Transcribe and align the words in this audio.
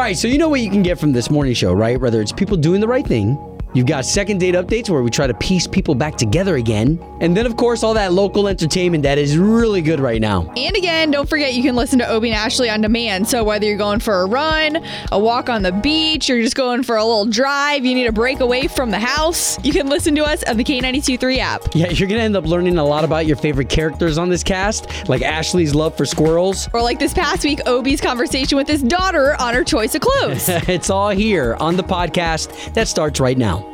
right, 0.00 0.16
so 0.16 0.28
you 0.28 0.38
know 0.38 0.48
what 0.48 0.60
you 0.60 0.70
can 0.70 0.82
get 0.82 0.98
from 0.98 1.12
this 1.12 1.30
morning 1.30 1.54
show, 1.54 1.72
right? 1.72 2.00
Whether 2.00 2.20
it's 2.20 2.32
people 2.32 2.56
doing 2.56 2.80
the 2.80 2.88
right 2.88 3.06
thing, 3.06 3.36
you've 3.74 3.86
got 3.86 4.04
second 4.04 4.38
date 4.38 4.54
updates 4.54 4.90
where 4.90 5.02
we 5.02 5.10
try 5.10 5.26
to 5.26 5.34
piece 5.34 5.66
people 5.66 5.94
back 5.94 6.16
together 6.16 6.56
again, 6.56 6.98
and 7.20 7.36
then, 7.36 7.46
of 7.46 7.56
course, 7.56 7.82
all 7.82 7.94
that 7.94 8.12
local 8.12 8.48
entertainment 8.48 9.02
that 9.02 9.18
is 9.18 9.36
really 9.36 9.82
good 9.82 10.00
right 10.00 10.20
now. 10.20 10.50
And 10.56 10.76
again, 10.76 11.10
don't 11.10 11.28
forget 11.28 11.54
you 11.54 11.62
can 11.62 11.76
listen 11.76 11.98
to 11.98 12.10
Obie 12.10 12.30
and 12.30 12.36
Ashley 12.36 12.70
on 12.70 12.80
demand. 12.80 13.28
So 13.28 13.44
whether 13.44 13.66
you're 13.66 13.76
going 13.76 14.00
for 14.00 14.22
a 14.22 14.26
run, 14.26 14.84
a 15.12 15.18
walk 15.18 15.48
on 15.48 15.62
the 15.62 15.72
beach, 15.72 16.30
or 16.30 16.40
just 16.40 16.56
going 16.56 16.82
for 16.82 16.96
a 16.96 17.04
little 17.04 17.26
drive, 17.26 17.84
you 17.84 17.94
need 17.94 18.06
a 18.06 18.12
break 18.12 18.40
away 18.40 18.66
from 18.66 18.90
the 18.90 18.98
house, 18.98 19.62
you 19.64 19.72
can 19.72 19.88
listen 19.88 20.14
to 20.16 20.24
us 20.24 20.42
on 20.44 20.56
the 20.56 20.64
K92.3 20.64 21.38
app. 21.38 21.62
Yeah, 21.74 21.90
you're 21.90 22.08
going 22.08 22.18
to 22.18 22.24
end 22.24 22.36
up 22.36 22.44
learning 22.44 22.78
a 22.78 22.84
lot 22.84 23.04
about 23.04 23.26
your 23.26 23.36
favorite 23.36 23.68
characters 23.68 24.18
on 24.18 24.28
this 24.28 24.42
cast, 24.42 25.08
like 25.08 25.22
Ashley's 25.22 25.74
love 25.74 25.96
for 25.96 26.06
squirrels. 26.06 26.68
Or 26.72 26.82
like 26.82 26.98
this 26.98 27.14
past 27.14 27.44
week, 27.44 27.60
Obie's 27.66 28.00
conversation 28.00 28.56
with 28.56 28.68
his 28.68 28.82
daughter 28.82 29.36
on 29.40 29.54
her 29.54 29.64
choice 29.64 29.94
of 29.94 30.00
clothes. 30.00 30.48
it's 30.68 30.90
all 30.90 31.10
here 31.10 31.56
on 31.60 31.76
the 31.76 31.84
podcast 31.84 32.74
that 32.74 32.88
starts 32.88 33.20
right 33.20 33.38
now. 33.38 33.69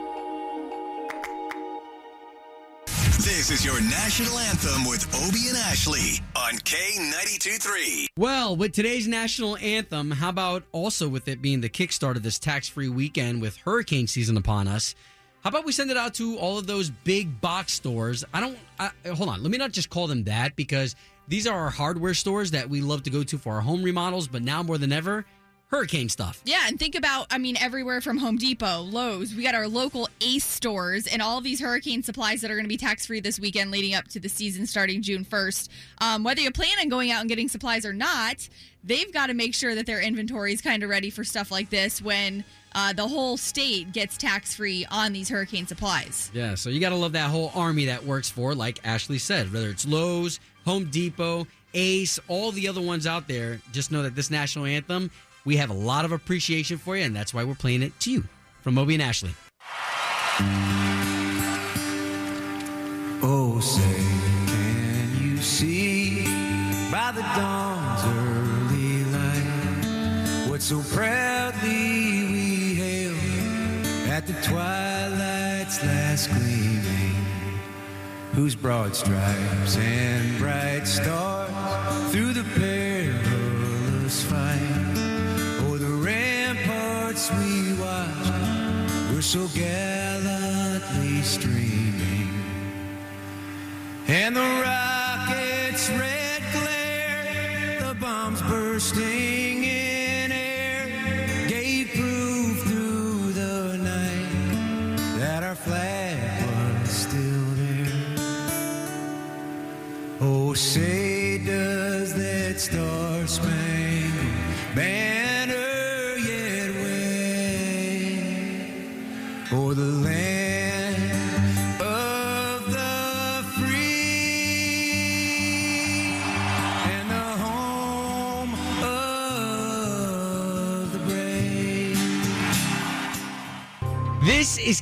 National 4.19 4.38
anthem 4.38 4.84
with 4.87 5.27
Obie 5.29 5.48
and 5.51 5.59
Ashley 5.59 6.23
on 6.34 6.55
K92 6.55 7.61
3. 7.61 8.09
Well, 8.16 8.56
with 8.56 8.73
today's 8.73 9.06
national 9.06 9.59
anthem, 9.59 10.11
how 10.11 10.30
about 10.30 10.62
also 10.73 11.06
with 11.06 11.29
it 11.29 11.42
being 11.42 11.61
the 11.61 11.69
kickstart 11.69 12.16
of 12.16 12.23
this 12.23 12.39
tax 12.39 12.66
free 12.66 12.89
weekend 12.89 13.42
with 13.42 13.59
hurricane 13.59 14.06
season 14.06 14.39
upon 14.39 14.69
us? 14.69 14.95
How 15.42 15.51
about 15.51 15.66
we 15.66 15.73
send 15.73 15.91
it 15.91 15.98
out 15.98 16.15
to 16.15 16.39
all 16.39 16.56
of 16.56 16.66
those 16.66 16.89
big 16.89 17.42
box 17.42 17.75
stores? 17.75 18.25
I 18.33 18.41
don't, 18.41 18.56
I, 18.80 18.91
hold 19.11 19.29
on, 19.29 19.42
let 19.42 19.51
me 19.51 19.59
not 19.59 19.72
just 19.72 19.91
call 19.91 20.06
them 20.06 20.25
that 20.25 20.56
because 20.56 20.97
these 21.28 21.47
are 21.47 21.59
our 21.59 21.70
hardware 21.70 22.14
stores 22.14 22.53
that 22.53 22.70
we 22.70 22.81
love 22.81 23.03
to 23.03 23.11
go 23.11 23.22
to 23.22 23.37
for 23.37 23.53
our 23.56 23.61
home 23.61 23.83
remodels, 23.83 24.28
but 24.28 24.41
now 24.41 24.62
more 24.62 24.78
than 24.78 24.92
ever, 24.92 25.27
hurricane 25.69 26.09
stuff. 26.09 26.41
Yeah, 26.45 26.64
and 26.67 26.78
think 26.78 26.95
about, 26.95 27.27
I 27.31 27.39
mean, 27.39 27.56
everywhere 27.59 28.00
from 28.00 28.19
Home 28.19 28.36
Depot, 28.36 28.83
Lowe's, 28.83 29.34
we 29.34 29.42
got 29.42 29.55
our 29.55 29.67
local 29.67 30.09
Ace 30.20 30.45
stores 30.45 31.06
and 31.06 31.20
all 31.20 31.41
these 31.41 31.61
hurricane 31.61 32.03
supplies 32.03 32.41
that 32.41 32.50
are 32.50 32.55
going 32.55 32.64
to 32.64 32.69
be 32.69 32.77
tax 32.77 33.06
free 33.06 33.20
this 33.20 33.41
weekend 33.41 33.70
leading 33.70 33.94
up 33.94 34.06
to 34.09 34.20
the 34.20 34.28
season 34.28 34.67
starting 34.67 35.03
June 35.03 35.25
1st. 35.25 35.69
Um, 36.00 36.25
whether 36.25 36.41
you 36.41 36.50
plan 36.50 36.78
on 36.81 36.89
going 36.89 37.11
out 37.11 37.20
and 37.20 37.28
getting 37.28 37.48
supplies 37.48 37.84
or 37.84 37.92
not, 37.92 38.48
they've 38.84 39.12
got 39.12 39.27
to 39.27 39.34
make 39.34 39.55
sure 39.55 39.75
that 39.75 39.87
their 39.87 40.00
inventory 40.00 40.53
is 40.53 40.61
kind 40.61 40.83
of 40.83 40.91
ready 40.91 41.11
for 41.11 41.25
stuff 41.25 41.50
like 41.50 41.69
this 41.70 42.00
when 42.00 42.44
uh, 42.77 42.92
the 42.92 43.09
whole 43.09 43.37
state 43.37 43.92
gets 43.92 44.17
tax 44.17 44.55
free 44.55 44.87
on 44.91 45.12
these 45.12 45.28
hurricane 45.28 45.67
supplies. 45.67 46.31
Yeah, 46.33 46.55
so 46.55 46.70
you 46.70 46.78
got 46.78 46.91
to 46.91 46.97
love 46.97 47.12
that 47.12 47.31
whole 47.31 47.50
army 47.55 47.87
that 47.87 48.05
works 48.05 48.31
for, 48.31 48.55
like 48.55 48.78
Ashley 48.84 49.19
said, 49.19 49.53
whether 49.53 49.69
it's 49.69 49.87
Lowe's, 49.87 50.39
Home 50.64 50.84
Depot, 50.91 51.47
Ace, 51.75 52.19
all 52.28 52.53
the 52.53 52.69
other 52.69 52.81
ones 52.81 53.06
out 53.06 53.27
there. 53.28 53.61
Just 53.72 53.91
know 53.91 54.03
that 54.03 54.14
this 54.14 54.31
national 54.31 54.67
anthem, 54.67 55.11
we 55.47 55.56
have 55.56 55.70
a 55.70 55.75
lot 55.75 56.05
of 56.05 56.12
appreciation 56.12 56.77
for 56.77 56.97
you, 56.97 57.05
and 57.05 57.16
that's 57.16 57.33
why 57.33 57.44
we're 57.44 57.55
playing 57.55 57.83
it 57.83 57.98
to 58.00 58.11
you 58.11 58.25
from 58.61 58.77
Obie 58.77 58.94
and 58.94 59.02
Ashley. 59.02 59.30
Oh, 63.22 63.58
say, 63.61 63.80
can 64.47 65.22
you 65.22 65.38
see 65.38 66.25
by 66.91 67.12
the 67.12 67.22
dawn's 67.22 68.05
early 68.05 69.05
light 69.05 70.50
what 70.50 70.61
so 70.61 70.83
proudly 70.94 71.70
we 71.70 72.75
hailed 72.75 73.16
at 74.10 74.27
the 74.27 74.34
twilight's 74.42 75.83
last 75.83 76.28
gleaming? 76.31 77.14
Whose 78.33 78.55
broad 78.55 78.94
stripes 78.94 79.77
and 79.78 80.38
bright 80.38 80.86
stars 80.86 82.12
through 82.12 82.34
the 82.34 82.44
perilous 82.55 84.22
fight 84.25 84.56
we 87.32 87.72
watched 87.81 89.14
were 89.14 89.22
so 89.22 89.48
gallantly 89.48 91.22
streaming. 91.22 92.31
And 94.09 94.37
the 94.37 94.41
rocket's 94.41 95.88
red 95.91 96.42
glare, 96.53 97.81
the 97.81 97.94
bombs 97.94 98.42
bursting 98.42 99.35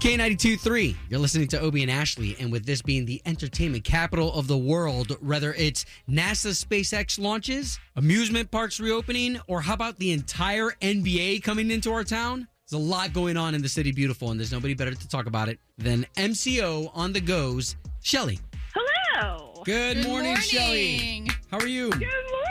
K92 0.05 0.61
3. 0.61 0.97
You're 1.09 1.19
listening 1.19 1.49
to 1.49 1.63
Obie 1.63 1.81
and 1.81 1.91
Ashley, 1.91 2.37
and 2.39 2.53
with 2.53 2.67
this 2.67 2.83
being 2.83 3.07
the 3.07 3.23
entertainment 3.25 3.85
capital 3.85 4.35
of 4.35 4.47
the 4.49 4.59
world, 4.59 5.17
whether 5.23 5.55
it's 5.55 5.87
NASA 6.07 6.51
SpaceX 6.53 7.19
launches, 7.19 7.79
amusement 7.97 8.51
parks 8.51 8.79
reopening, 8.79 9.41
or 9.47 9.63
how 9.63 9.73
about 9.73 9.97
the 9.97 10.13
entire 10.13 10.73
NBA 10.83 11.43
coming 11.43 11.71
into 11.71 11.91
our 11.91 12.05
town? 12.05 12.47
There's 12.69 12.83
a 12.83 12.85
lot 12.85 13.15
going 13.15 13.39
on 13.39 13.55
in 13.55 13.63
the 13.63 13.69
city 13.71 13.93
beautiful, 13.93 14.31
and 14.31 14.39
there's 14.39 14.53
nobody 14.53 14.75
better 14.75 14.93
to 14.93 15.09
talk 15.09 15.25
about 15.25 15.49
it 15.49 15.59
than 15.79 16.05
MCO 16.19 16.91
on 16.93 17.15
the 17.15 17.23
goes, 17.23 17.75
Shelly. 18.03 18.39
Hello. 18.75 19.63
Good, 19.65 20.07
morning, 20.07 20.37
Shelly. 20.37 21.31
How 21.51 21.57
are 21.57 21.67
you? 21.67 21.89
Good 21.89 22.05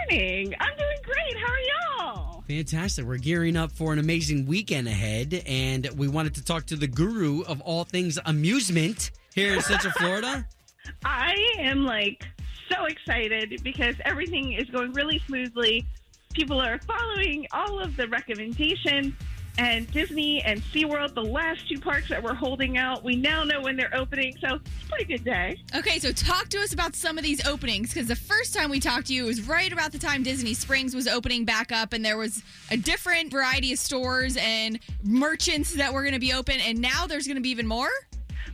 morning. 0.09 0.55
I'm 0.59 0.75
doing 0.75 0.92
Fantastic. 2.57 3.05
We're 3.05 3.17
gearing 3.17 3.57
up 3.57 3.71
for 3.71 3.93
an 3.93 3.99
amazing 3.99 4.45
weekend 4.45 4.87
ahead, 4.87 5.41
and 5.47 5.89
we 5.97 6.07
wanted 6.07 6.35
to 6.35 6.45
talk 6.45 6.67
to 6.67 6.75
the 6.75 6.85
guru 6.85 7.41
of 7.41 7.59
all 7.61 7.83
things 7.83 8.19
amusement 8.27 9.09
here 9.33 9.55
in 9.55 9.61
Central 9.61 9.91
Florida. 9.93 10.45
I 11.03 11.35
am 11.57 11.83
like 11.83 12.23
so 12.71 12.85
excited 12.85 13.59
because 13.63 13.95
everything 14.05 14.53
is 14.53 14.69
going 14.69 14.93
really 14.93 15.19
smoothly. 15.25 15.83
People 16.33 16.61
are 16.61 16.77
following 16.85 17.47
all 17.53 17.79
of 17.79 17.97
the 17.97 18.07
recommendations. 18.07 19.13
And 19.57 19.89
Disney 19.91 20.41
and 20.43 20.61
SeaWorld, 20.63 21.13
the 21.13 21.21
last 21.21 21.69
two 21.69 21.79
parks 21.79 22.09
that 22.09 22.21
we're 22.23 22.33
holding 22.33 22.77
out, 22.77 23.03
we 23.03 23.15
now 23.15 23.43
know 23.43 23.61
when 23.61 23.75
they're 23.75 23.95
opening. 23.95 24.35
So 24.41 24.55
it's 24.55 24.69
a 24.85 24.89
pretty 24.89 25.05
good 25.05 25.23
day. 25.23 25.61
Okay, 25.75 25.99
so 25.99 26.11
talk 26.11 26.49
to 26.49 26.59
us 26.59 26.73
about 26.73 26.95
some 26.95 27.17
of 27.17 27.23
these 27.23 27.45
openings 27.45 27.93
because 27.93 28.07
the 28.07 28.15
first 28.15 28.53
time 28.53 28.71
we 28.71 28.79
talked 28.79 29.07
to 29.07 29.13
you 29.13 29.25
was 29.25 29.47
right 29.47 29.71
about 29.71 29.91
the 29.91 29.99
time 29.99 30.23
Disney 30.23 30.53
Springs 30.53 30.95
was 30.95 31.07
opening 31.07 31.45
back 31.45 31.71
up, 31.71 31.93
and 31.93 32.03
there 32.03 32.17
was 32.17 32.41
a 32.71 32.77
different 32.77 33.31
variety 33.31 33.71
of 33.73 33.79
stores 33.79 34.37
and 34.37 34.79
merchants 35.03 35.73
that 35.75 35.93
were 35.93 36.01
going 36.01 36.13
to 36.13 36.19
be 36.19 36.33
open, 36.33 36.59
and 36.59 36.79
now 36.79 37.05
there's 37.05 37.27
going 37.27 37.37
to 37.37 37.41
be 37.41 37.49
even 37.49 37.67
more. 37.67 37.89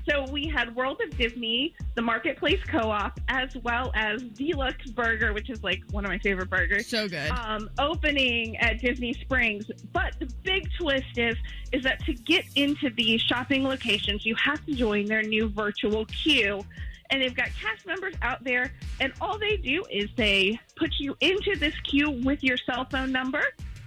So 0.10 0.26
we 0.32 0.48
had 0.48 0.76
World 0.76 1.00
of 1.06 1.16
Disney, 1.18 1.76
the 1.94 2.02
Marketplace 2.02 2.60
Co-op, 2.68 3.20
as 3.28 3.56
well 3.58 3.92
as 3.94 4.24
D-Luxe 4.24 4.90
Burger, 4.90 5.34
which 5.34 5.52
is 5.52 5.64
like 5.64 5.84
one 5.92 6.04
of 6.04 6.10
my 6.10 6.18
favorite 6.18 6.50
burgers. 6.50 6.88
So 6.88 7.08
good. 7.08 7.30
um, 7.30 7.70
opening 7.78 8.58
at 8.58 8.80
Disney 8.80 9.14
Springs. 9.14 9.70
But 9.94 10.16
the 10.20 10.26
big 10.44 10.68
twist 10.80 11.18
is 11.18 11.36
is 11.72 11.84
that 11.84 12.04
to 12.06 12.14
get 12.14 12.46
into 12.56 12.90
these 12.90 13.22
shopping 13.22 13.64
locations, 13.64 14.26
you 14.26 14.36
have 14.36 14.66
to 14.66 14.74
join 14.74 15.06
their 15.06 15.22
new 15.22 15.50
virtual 15.50 16.06
queue. 16.06 16.66
And 17.12 17.22
they've 17.22 17.36
got 17.36 17.50
cast 17.60 17.86
members 17.86 18.14
out 18.22 18.44
there, 18.44 18.72
and 19.00 19.12
all 19.20 19.38
they 19.40 19.58
do 19.58 19.84
is 19.90 20.10
they 20.16 20.60
put 20.76 20.92
you 21.00 21.16
into 21.22 21.56
this 21.58 21.74
queue 21.82 22.12
with 22.24 22.44
your 22.44 22.58
cell 22.58 22.86
phone 22.86 23.12
number. 23.12 23.44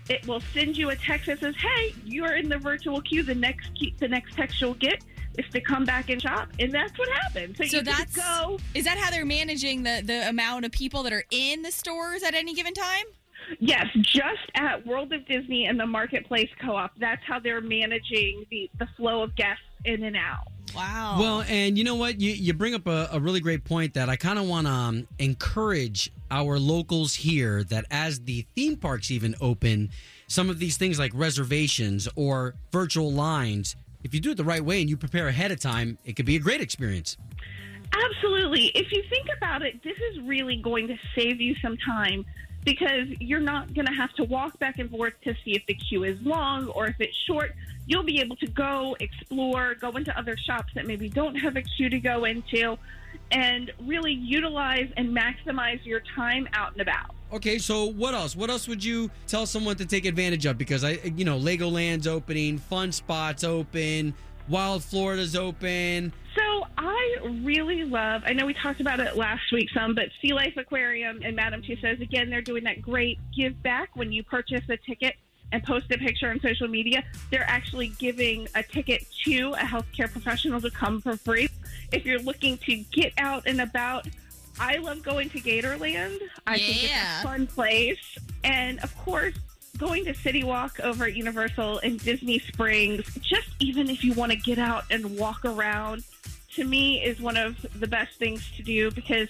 It 0.08 0.26
will 0.26 0.42
send 0.52 0.76
you 0.76 0.90
a 0.90 0.96
text 0.96 1.26
that 1.26 1.38
says, 1.38 1.54
"Hey, 1.56 1.94
you're 2.04 2.34
in 2.34 2.48
the 2.48 2.58
virtual 2.58 3.00
queue." 3.00 3.22
The 3.22 3.34
next 3.34 3.70
the 3.98 4.08
next 4.08 4.34
text 4.34 4.60
you'll 4.60 4.74
get 4.74 5.02
is 5.38 5.44
to 5.52 5.60
come 5.60 5.84
back 5.84 6.10
and 6.10 6.20
shop, 6.20 6.48
and 6.58 6.72
that's 6.72 6.96
what 6.98 7.08
happens. 7.08 7.58
So, 7.58 7.64
So 7.64 7.76
you 7.78 7.82
that's 7.82 8.14
just 8.14 8.16
go. 8.16 8.58
Is 8.74 8.84
that 8.84 8.98
how 8.98 9.10
they're 9.10 9.24
managing 9.24 9.82
the 9.82 10.02
the 10.04 10.28
amount 10.28 10.64
of 10.64 10.72
people 10.72 11.02
that 11.04 11.12
are 11.12 11.24
in 11.30 11.62
the 11.62 11.70
stores 11.70 12.22
at 12.22 12.34
any 12.34 12.54
given 12.54 12.74
time? 12.74 13.04
Yes, 13.58 13.86
just 14.00 14.50
at 14.54 14.86
World 14.86 15.12
of 15.12 15.26
Disney 15.26 15.66
and 15.66 15.78
the 15.78 15.86
Marketplace 15.86 16.48
Co-op. 16.64 16.92
That's 16.98 17.22
how 17.24 17.38
they're 17.38 17.60
managing 17.60 18.46
the 18.50 18.70
the 18.78 18.86
flow 18.96 19.22
of 19.22 19.34
guests 19.36 19.64
in 19.84 20.02
and 20.04 20.16
out. 20.16 20.48
Wow. 20.74 21.16
Well, 21.18 21.44
and 21.48 21.76
you 21.76 21.84
know 21.84 21.96
what? 21.96 22.20
You, 22.20 22.30
you 22.30 22.54
bring 22.54 22.74
up 22.74 22.86
a, 22.86 23.08
a 23.12 23.20
really 23.20 23.40
great 23.40 23.64
point 23.64 23.94
that 23.94 24.08
I 24.08 24.16
kind 24.16 24.38
of 24.38 24.46
want 24.46 24.66
to 24.66 24.72
um, 24.72 25.08
encourage 25.18 26.10
our 26.30 26.58
locals 26.58 27.14
here 27.14 27.62
that 27.64 27.84
as 27.90 28.20
the 28.20 28.46
theme 28.54 28.76
parks 28.76 29.10
even 29.10 29.34
open, 29.40 29.90
some 30.28 30.48
of 30.48 30.58
these 30.58 30.78
things 30.78 30.98
like 30.98 31.12
reservations 31.14 32.08
or 32.16 32.54
virtual 32.70 33.12
lines, 33.12 33.76
if 34.04 34.14
you 34.14 34.20
do 34.20 34.30
it 34.30 34.36
the 34.36 34.44
right 34.44 34.64
way 34.64 34.80
and 34.80 34.90
you 34.90 34.96
prepare 34.96 35.28
ahead 35.28 35.52
of 35.52 35.60
time, 35.60 35.98
it 36.04 36.14
could 36.14 36.26
be 36.26 36.36
a 36.36 36.40
great 36.40 36.60
experience. 36.60 37.16
Absolutely. 37.92 38.66
If 38.66 38.90
you 38.92 39.02
think 39.10 39.28
about 39.36 39.62
it, 39.62 39.82
this 39.82 39.96
is 40.12 40.20
really 40.20 40.56
going 40.56 40.88
to 40.88 40.96
save 41.14 41.40
you 41.40 41.54
some 41.56 41.76
time 41.76 42.24
because 42.64 43.08
you're 43.20 43.40
not 43.40 43.74
going 43.74 43.86
to 43.86 43.92
have 43.92 44.12
to 44.14 44.24
walk 44.24 44.58
back 44.58 44.78
and 44.78 44.90
forth 44.90 45.14
to 45.24 45.34
see 45.44 45.52
if 45.52 45.66
the 45.66 45.74
queue 45.74 46.04
is 46.04 46.20
long 46.22 46.68
or 46.68 46.86
if 46.86 47.00
it's 47.00 47.16
short. 47.26 47.54
You'll 47.86 48.04
be 48.04 48.20
able 48.20 48.36
to 48.36 48.46
go 48.46 48.96
explore, 49.00 49.74
go 49.74 49.90
into 49.90 50.16
other 50.16 50.36
shops 50.36 50.72
that 50.74 50.86
maybe 50.86 51.08
don't 51.08 51.34
have 51.34 51.56
a 51.56 51.62
queue 51.62 51.90
to 51.90 51.98
go 51.98 52.24
into, 52.24 52.78
and 53.30 53.72
really 53.80 54.12
utilize 54.12 54.88
and 54.96 55.08
maximize 55.08 55.84
your 55.84 56.00
time 56.14 56.48
out 56.52 56.72
and 56.72 56.80
about. 56.80 57.14
Okay, 57.32 57.56
so 57.58 57.86
what 57.86 58.12
else? 58.12 58.36
What 58.36 58.50
else 58.50 58.68
would 58.68 58.84
you 58.84 59.10
tell 59.26 59.46
someone 59.46 59.76
to 59.76 59.86
take 59.86 60.04
advantage 60.04 60.44
of? 60.44 60.58
Because 60.58 60.84
I, 60.84 61.00
you 61.16 61.24
know, 61.24 61.38
Legoland's 61.38 62.06
opening, 62.06 62.58
Fun 62.58 62.92
Spots 62.92 63.42
open, 63.42 64.12
Wild 64.48 64.84
Florida's 64.84 65.34
open. 65.34 66.12
So 66.36 66.66
I 66.76 67.16
really 67.42 67.84
love. 67.84 68.22
I 68.26 68.34
know 68.34 68.44
we 68.44 68.52
talked 68.52 68.82
about 68.82 69.00
it 69.00 69.16
last 69.16 69.50
week 69.50 69.70
some, 69.72 69.94
but 69.94 70.10
Sea 70.20 70.34
Life 70.34 70.58
Aquarium 70.58 71.20
and 71.24 71.34
Madam 71.34 71.62
Madame 71.62 71.76
Tussauds 71.76 72.02
again. 72.02 72.28
They're 72.28 72.42
doing 72.42 72.64
that 72.64 72.82
great 72.82 73.18
give 73.34 73.62
back 73.62 73.96
when 73.96 74.12
you 74.12 74.22
purchase 74.22 74.68
a 74.68 74.76
ticket 74.76 75.14
and 75.52 75.62
post 75.62 75.90
a 75.90 75.98
picture 75.98 76.30
on 76.30 76.40
social 76.40 76.68
media. 76.68 77.02
They're 77.30 77.48
actually 77.48 77.88
giving 77.98 78.48
a 78.54 78.62
ticket 78.62 79.06
to 79.24 79.52
a 79.52 79.64
healthcare 79.64 80.10
professional 80.10 80.60
to 80.60 80.70
come 80.70 81.00
for 81.00 81.16
free. 81.16 81.48
If 81.92 82.04
you're 82.04 82.20
looking 82.20 82.58
to 82.58 82.76
get 82.76 83.12
out 83.18 83.44
and 83.46 83.60
about, 83.60 84.06
I 84.60 84.76
love 84.76 85.02
going 85.02 85.30
to 85.30 85.40
Gatorland. 85.40 86.18
I 86.46 86.58
think 86.58 86.84
it's 86.84 86.92
a 86.92 87.22
fun 87.22 87.46
place, 87.46 88.18
and 88.44 88.78
of 88.80 88.96
course. 88.98 89.34
Going 89.78 90.04
to 90.04 90.14
City 90.14 90.44
Walk 90.44 90.78
over 90.80 91.06
at 91.06 91.16
Universal 91.16 91.78
and 91.78 91.98
Disney 91.98 92.38
Springs, 92.38 93.04
just 93.22 93.48
even 93.58 93.88
if 93.88 94.04
you 94.04 94.12
want 94.12 94.30
to 94.30 94.36
get 94.36 94.58
out 94.58 94.84
and 94.90 95.18
walk 95.18 95.44
around, 95.44 96.04
to 96.54 96.64
me 96.64 97.02
is 97.02 97.20
one 97.20 97.36
of 97.36 97.56
the 97.80 97.86
best 97.86 98.18
things 98.18 98.48
to 98.56 98.62
do 98.62 98.90
because 98.90 99.28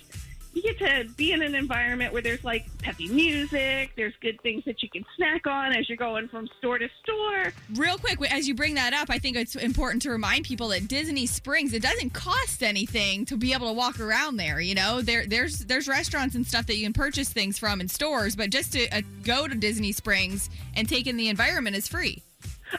you 0.54 0.62
get 0.62 0.78
to 0.78 1.08
be 1.14 1.32
in 1.32 1.43
an 1.43 1.54
environment 1.54 2.12
where 2.12 2.22
there's 2.22 2.44
like 2.44 2.66
peppy 2.78 3.08
music, 3.08 3.93
there's 3.96 4.14
good 4.20 4.40
things 4.43 4.64
that 4.64 4.82
you 4.82 4.88
can 4.88 5.04
snack 5.16 5.46
on 5.46 5.72
as 5.72 5.88
you're 5.88 5.96
going 5.96 6.28
from 6.28 6.49
store 6.58 6.78
to 6.78 6.88
store. 7.02 7.52
Real 7.75 7.99
quick, 7.99 8.20
as 8.32 8.46
you 8.46 8.54
bring 8.54 8.75
that 8.75 8.93
up, 8.93 9.08
I 9.10 9.19
think 9.19 9.37
it's 9.37 9.56
important 9.56 10.02
to 10.02 10.10
remind 10.10 10.44
people 10.44 10.69
that 10.69 10.88
Disney 10.88 11.26
Springs 11.26 11.72
it 11.72 11.82
doesn't 11.82 12.10
cost 12.10 12.62
anything 12.62 13.25
to 13.26 13.37
be 13.37 13.52
able 13.52 13.69
to 13.69 13.72
walk 13.72 14.00
around 14.00 14.37
there. 14.37 14.60
You 14.60 14.75
know, 14.75 15.02
there 15.02 15.26
there's 15.26 15.60
there's 15.60 15.88
restaurants 15.88 16.34
and 16.34 16.46
stuff 16.46 16.66
that 16.66 16.76
you 16.76 16.84
can 16.84 16.93
purchase 16.93 17.28
things 17.31 17.58
from 17.58 17.81
in 17.81 17.88
stores, 17.88 18.37
but 18.37 18.50
just 18.50 18.72
to 18.72 18.88
uh, 18.90 19.02
go 19.22 19.49
to 19.49 19.54
Disney 19.54 19.93
Springs 19.93 20.50
and 20.75 20.88
take 20.88 21.06
in 21.06 21.16
the 21.16 21.28
environment 21.28 21.76
is 21.76 21.88
free. 21.88 22.22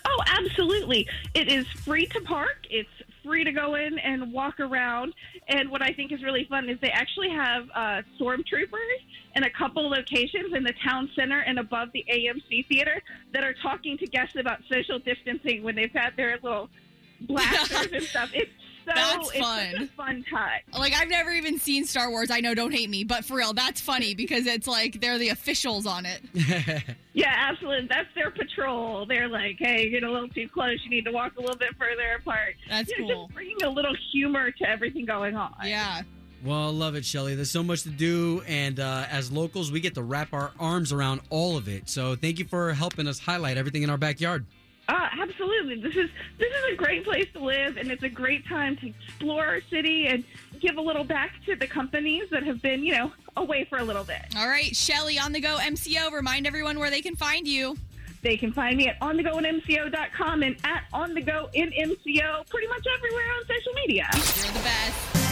Oh, 0.05 0.23
absolutely. 0.27 1.07
It 1.33 1.47
is 1.47 1.67
free 1.67 2.07
to 2.07 2.21
park. 2.21 2.65
It's 2.69 2.89
free 3.23 3.43
to 3.43 3.51
go 3.51 3.75
in 3.75 3.97
and 3.99 4.31
walk 4.31 4.59
around. 4.59 5.13
And 5.47 5.69
what 5.69 5.81
I 5.81 5.93
think 5.93 6.11
is 6.11 6.23
really 6.23 6.45
fun 6.49 6.69
is 6.69 6.77
they 6.81 6.89
actually 6.91 7.29
have 7.29 7.63
uh, 7.73 8.01
stormtroopers 8.19 8.99
in 9.35 9.43
a 9.43 9.49
couple 9.49 9.89
locations 9.89 10.53
in 10.55 10.63
the 10.63 10.73
town 10.87 11.09
center 11.15 11.39
and 11.39 11.59
above 11.59 11.89
the 11.93 12.05
AMC 12.11 12.67
theater 12.67 13.01
that 13.33 13.43
are 13.43 13.53
talking 13.61 13.97
to 13.97 14.07
guests 14.07 14.35
about 14.35 14.59
social 14.71 14.99
distancing 14.99 15.63
when 15.63 15.75
they've 15.75 15.91
had 15.93 16.11
their 16.17 16.37
little 16.43 16.69
blasters 17.21 17.91
and 17.91 18.03
stuff. 18.03 18.29
It's 18.33 18.51
so 18.85 18.91
That's 18.95 19.29
it's 19.31 19.39
fun. 19.39 19.71
such 19.71 19.81
a 19.81 19.87
fun 19.87 20.25
touch. 20.29 20.61
Like 20.77 20.93
I've 20.93 21.09
never 21.09 21.31
even 21.31 21.59
seen 21.59 21.85
Star 21.85 22.09
Wars. 22.09 22.29
I 22.31 22.39
know, 22.41 22.53
don't 22.53 22.71
hate 22.71 22.89
me, 22.89 23.03
but 23.03 23.25
for 23.25 23.37
real, 23.37 23.53
that's 23.53 23.79
funny 23.81 24.13
because 24.15 24.45
it's 24.47 24.67
like 24.67 24.99
they're 25.01 25.17
the 25.17 25.29
officials 25.29 25.85
on 25.85 26.05
it. 26.05 26.21
Yeah, 27.15 27.31
absolutely. 27.31 27.85
That's 27.89 28.07
their 28.15 28.31
patrol. 28.31 29.05
They're 29.05 29.29
like, 29.29 29.57
hey, 29.59 29.83
you're 29.83 29.91
getting 29.91 30.09
a 30.09 30.11
little 30.11 30.29
too 30.29 30.49
close. 30.49 30.79
You 30.83 30.89
need 30.89 31.05
to 31.05 31.11
walk 31.11 31.33
a 31.37 31.41
little 31.41 31.55
bit 31.55 31.69
further 31.77 32.13
apart. 32.17 32.55
That's 32.67 32.89
You 32.89 33.05
know, 33.05 33.13
cool. 33.13 33.25
Just 33.27 33.35
bringing 33.35 33.61
a 33.63 33.69
little 33.69 33.95
humor 34.11 34.49
to 34.49 34.67
everything 34.67 35.05
going 35.05 35.35
on. 35.35 35.53
Yeah. 35.63 36.01
Well, 36.43 36.57
I 36.69 36.71
love 36.71 36.95
it, 36.95 37.05
Shelly. 37.05 37.35
There's 37.35 37.51
so 37.51 37.61
much 37.61 37.83
to 37.83 37.89
do, 37.89 38.41
and 38.47 38.79
uh, 38.79 39.05
as 39.11 39.31
locals, 39.31 39.71
we 39.71 39.79
get 39.79 39.93
to 39.93 40.01
wrap 40.01 40.33
our 40.33 40.53
arms 40.59 40.91
around 40.91 41.21
all 41.29 41.55
of 41.55 41.67
it. 41.67 41.87
So, 41.87 42.15
thank 42.15 42.39
you 42.39 42.45
for 42.45 42.73
helping 42.73 43.07
us 43.07 43.19
highlight 43.19 43.57
everything 43.57 43.83
in 43.83 43.91
our 43.91 43.97
backyard. 43.99 44.47
Uh, 44.87 45.09
absolutely. 45.21 45.79
This 45.79 45.95
is 45.95 46.09
this 46.37 46.51
is 46.51 46.73
a 46.73 46.75
great 46.75 47.05
place 47.05 47.27
to 47.33 47.39
live, 47.43 47.77
and 47.77 47.89
it's 47.89 48.03
a 48.03 48.09
great 48.09 48.45
time 48.47 48.75
to 48.77 48.87
explore 48.87 49.45
our 49.45 49.61
city 49.69 50.07
and 50.07 50.23
give 50.59 50.77
a 50.77 50.81
little 50.81 51.03
back 51.03 51.31
to 51.45 51.55
the 51.55 51.67
companies 51.67 52.29
that 52.31 52.43
have 52.43 52.61
been, 52.61 52.83
you 52.83 52.93
know, 52.93 53.11
away 53.37 53.65
for 53.65 53.77
a 53.77 53.83
little 53.83 54.03
bit. 54.03 54.21
All 54.37 54.47
right, 54.47 54.75
Shelly 54.75 55.17
on 55.17 55.31
the 55.31 55.39
go 55.39 55.57
MCO. 55.57 56.11
Remind 56.11 56.45
everyone 56.45 56.79
where 56.79 56.89
they 56.89 57.01
can 57.01 57.15
find 57.15 57.47
you. 57.47 57.77
They 58.21 58.37
can 58.37 58.53
find 58.53 58.77
me 58.77 58.87
at 58.87 58.99
onthegoinmco.com 59.01 60.43
and 60.43 60.55
at 60.63 60.83
MCO 60.91 62.49
pretty 62.49 62.67
much 62.67 62.85
everywhere 62.97 63.31
on 63.37 63.45
social 63.47 63.73
media. 63.73 64.07
You're 64.13 64.53
the 64.53 64.59
best. 64.59 65.22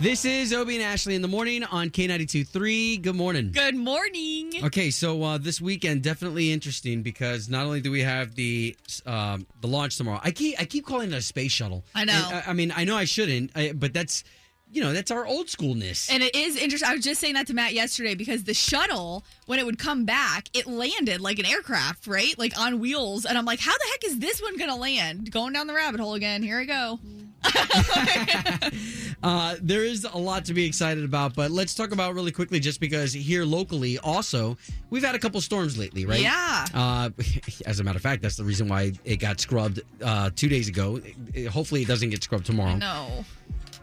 This 0.00 0.24
is 0.24 0.52
Obie 0.52 0.76
and 0.76 0.84
Ashley 0.84 1.16
in 1.16 1.22
the 1.22 1.28
morning 1.28 1.64
on 1.64 1.90
K92.3. 1.90 3.02
Good 3.02 3.16
morning. 3.16 3.50
Good 3.50 3.74
morning. 3.74 4.52
Okay, 4.62 4.92
so 4.92 5.20
uh, 5.24 5.38
this 5.38 5.60
weekend 5.60 6.04
definitely 6.04 6.52
interesting 6.52 7.02
because 7.02 7.48
not 7.48 7.66
only 7.66 7.80
do 7.80 7.90
we 7.90 8.02
have 8.02 8.36
the 8.36 8.76
um, 9.06 9.44
the 9.60 9.66
launch 9.66 9.96
tomorrow, 9.96 10.20
I 10.22 10.30
keep 10.30 10.54
I 10.60 10.66
keep 10.66 10.86
calling 10.86 11.10
it 11.10 11.16
a 11.16 11.20
space 11.20 11.50
shuttle. 11.50 11.84
I 11.96 12.04
know. 12.04 12.12
And, 12.12 12.36
I, 12.36 12.50
I 12.50 12.52
mean, 12.52 12.72
I 12.76 12.84
know 12.84 12.96
I 12.96 13.06
shouldn't, 13.06 13.50
I, 13.56 13.72
but 13.72 13.92
that's 13.92 14.22
you 14.70 14.80
know 14.80 14.92
that's 14.92 15.10
our 15.10 15.26
old 15.26 15.48
schoolness. 15.48 16.08
And 16.12 16.22
it 16.22 16.32
is 16.32 16.56
interesting. 16.56 16.88
I 16.88 16.94
was 16.94 17.02
just 17.02 17.20
saying 17.20 17.34
that 17.34 17.48
to 17.48 17.54
Matt 17.54 17.72
yesterday 17.72 18.14
because 18.14 18.44
the 18.44 18.54
shuttle, 18.54 19.24
when 19.46 19.58
it 19.58 19.66
would 19.66 19.80
come 19.80 20.04
back, 20.04 20.48
it 20.54 20.68
landed 20.68 21.20
like 21.20 21.40
an 21.40 21.44
aircraft, 21.44 22.06
right? 22.06 22.38
Like 22.38 22.56
on 22.56 22.78
wheels. 22.78 23.24
And 23.24 23.36
I'm 23.36 23.44
like, 23.44 23.58
how 23.58 23.72
the 23.72 23.84
heck 23.90 24.04
is 24.04 24.20
this 24.20 24.40
one 24.40 24.56
going 24.58 24.70
to 24.70 24.76
land? 24.76 25.32
Going 25.32 25.54
down 25.54 25.66
the 25.66 25.74
rabbit 25.74 25.98
hole 25.98 26.14
again. 26.14 26.44
Here 26.44 26.60
I 26.60 26.66
go. 26.66 27.00
Uh, 29.20 29.56
there 29.60 29.82
is 29.84 30.04
a 30.04 30.16
lot 30.16 30.44
to 30.44 30.54
be 30.54 30.64
excited 30.64 31.04
about, 31.04 31.34
but 31.34 31.50
let's 31.50 31.74
talk 31.74 31.90
about 31.90 32.14
really 32.14 32.30
quickly, 32.30 32.60
just 32.60 32.78
because 32.78 33.12
here 33.12 33.44
locally, 33.44 33.98
also, 33.98 34.56
we've 34.90 35.02
had 35.02 35.16
a 35.16 35.18
couple 35.18 35.40
storms 35.40 35.76
lately, 35.76 36.06
right? 36.06 36.20
Yeah. 36.20 36.66
Uh, 36.72 37.10
as 37.66 37.80
a 37.80 37.84
matter 37.84 37.96
of 37.96 38.02
fact, 38.02 38.22
that's 38.22 38.36
the 38.36 38.44
reason 38.44 38.68
why 38.68 38.92
it 39.04 39.16
got 39.16 39.40
scrubbed 39.40 39.80
uh, 40.04 40.30
two 40.36 40.48
days 40.48 40.68
ago. 40.68 41.00
It- 41.34 41.46
hopefully, 41.48 41.82
it 41.82 41.88
doesn't 41.88 42.10
get 42.10 42.22
scrubbed 42.22 42.46
tomorrow. 42.46 42.76
No. 42.76 43.24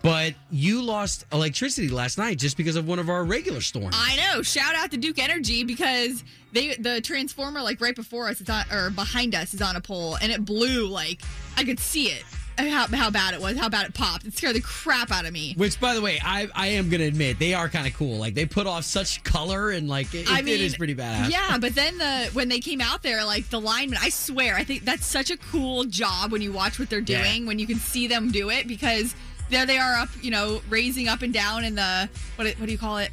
But 0.02 0.36
you 0.52 0.82
lost 0.82 1.26
electricity 1.34 1.90
last 1.90 2.18
night 2.18 2.38
just 2.38 2.56
because 2.56 2.78
of 2.78 2.88
one 2.88 3.00
of 3.00 3.10
our 3.10 3.26
regular 3.26 3.60
storms. 3.60 3.96
I 3.98 4.16
know. 4.16 4.42
Shout 4.42 4.76
out 4.76 4.92
to 4.92 4.98
Duke 4.98 5.20
Energy 5.20 5.64
because 5.66 6.24
they 6.54 6.76
the 6.76 7.02
transformer 7.02 7.62
like 7.62 7.82
right 7.82 7.96
before 7.96 8.30
us, 8.30 8.40
it's 8.40 8.50
on 8.50 8.66
or 8.72 8.90
behind 8.92 9.36
us 9.36 9.54
is 9.54 9.62
on 9.62 9.76
a 9.76 9.82
pole, 9.82 10.16
and 10.22 10.32
it 10.32 10.46
blew 10.46 10.88
like 10.88 11.22
I 11.58 11.64
could 11.64 11.80
see 11.80 12.06
it. 12.08 12.24
How, 12.58 12.88
how 12.88 13.10
bad 13.10 13.34
it 13.34 13.42
was, 13.42 13.58
how 13.58 13.68
bad 13.68 13.88
it 13.88 13.94
popped. 13.94 14.26
It 14.26 14.38
scared 14.38 14.56
the 14.56 14.62
crap 14.62 15.12
out 15.12 15.26
of 15.26 15.34
me. 15.34 15.54
Which, 15.58 15.80
by 15.80 15.94
the 15.94 16.02
way, 16.02 16.20
I 16.24 16.48
I 16.56 16.68
am 16.68 16.90
gonna 16.90 17.04
admit 17.04 17.38
they 17.38 17.54
are 17.54 17.68
kind 17.68 17.86
of 17.86 17.94
cool. 17.94 18.18
Like 18.18 18.34
they 18.34 18.46
put 18.46 18.66
off 18.66 18.86
such 18.86 19.24
color 19.24 19.72
and 19.72 19.88
like 19.90 20.14
it, 20.14 20.28
I 20.30 20.42
mean, 20.42 20.62
is 20.62 20.78
pretty 20.78 20.96
badass. 20.96 21.30
Yeah, 21.32 21.58
but 21.58 21.76
then 21.76 21.98
the 21.98 22.30
when 22.34 22.48
they 22.48 22.60
came 22.60 22.80
out 22.82 23.04
there, 23.04 23.26
like 23.26 23.50
the 23.50 23.60
linemen, 23.60 24.00
I 24.02 24.10
swear, 24.10 24.56
I 24.56 24.64
think 24.64 24.86
that's 24.86 25.06
such 25.06 25.32
a 25.32 25.38
cool 25.38 25.84
job 25.86 26.32
when 26.32 26.42
you 26.42 26.52
watch 26.54 26.80
what 26.80 26.90
they're 26.90 27.00
Yeah. 27.06 27.24
doing, 27.24 27.46
when 27.46 27.60
you 27.60 27.68
can 27.68 27.78
see 27.80 28.08
them 28.08 28.32
do 28.32 28.50
it, 28.50 28.68
because 28.68 29.14
there 29.50 29.66
they 29.66 29.78
are 29.78 29.96
up, 29.96 30.10
you 30.22 30.32
know, 30.32 30.62
raising 30.70 31.08
up 31.08 31.22
and 31.22 31.34
down 31.34 31.64
in 31.66 31.76
the 31.76 32.10
what 32.38 32.48
what 32.58 32.66
do 32.66 32.72
you 32.72 32.78
call 32.78 32.98
it? 33.00 33.12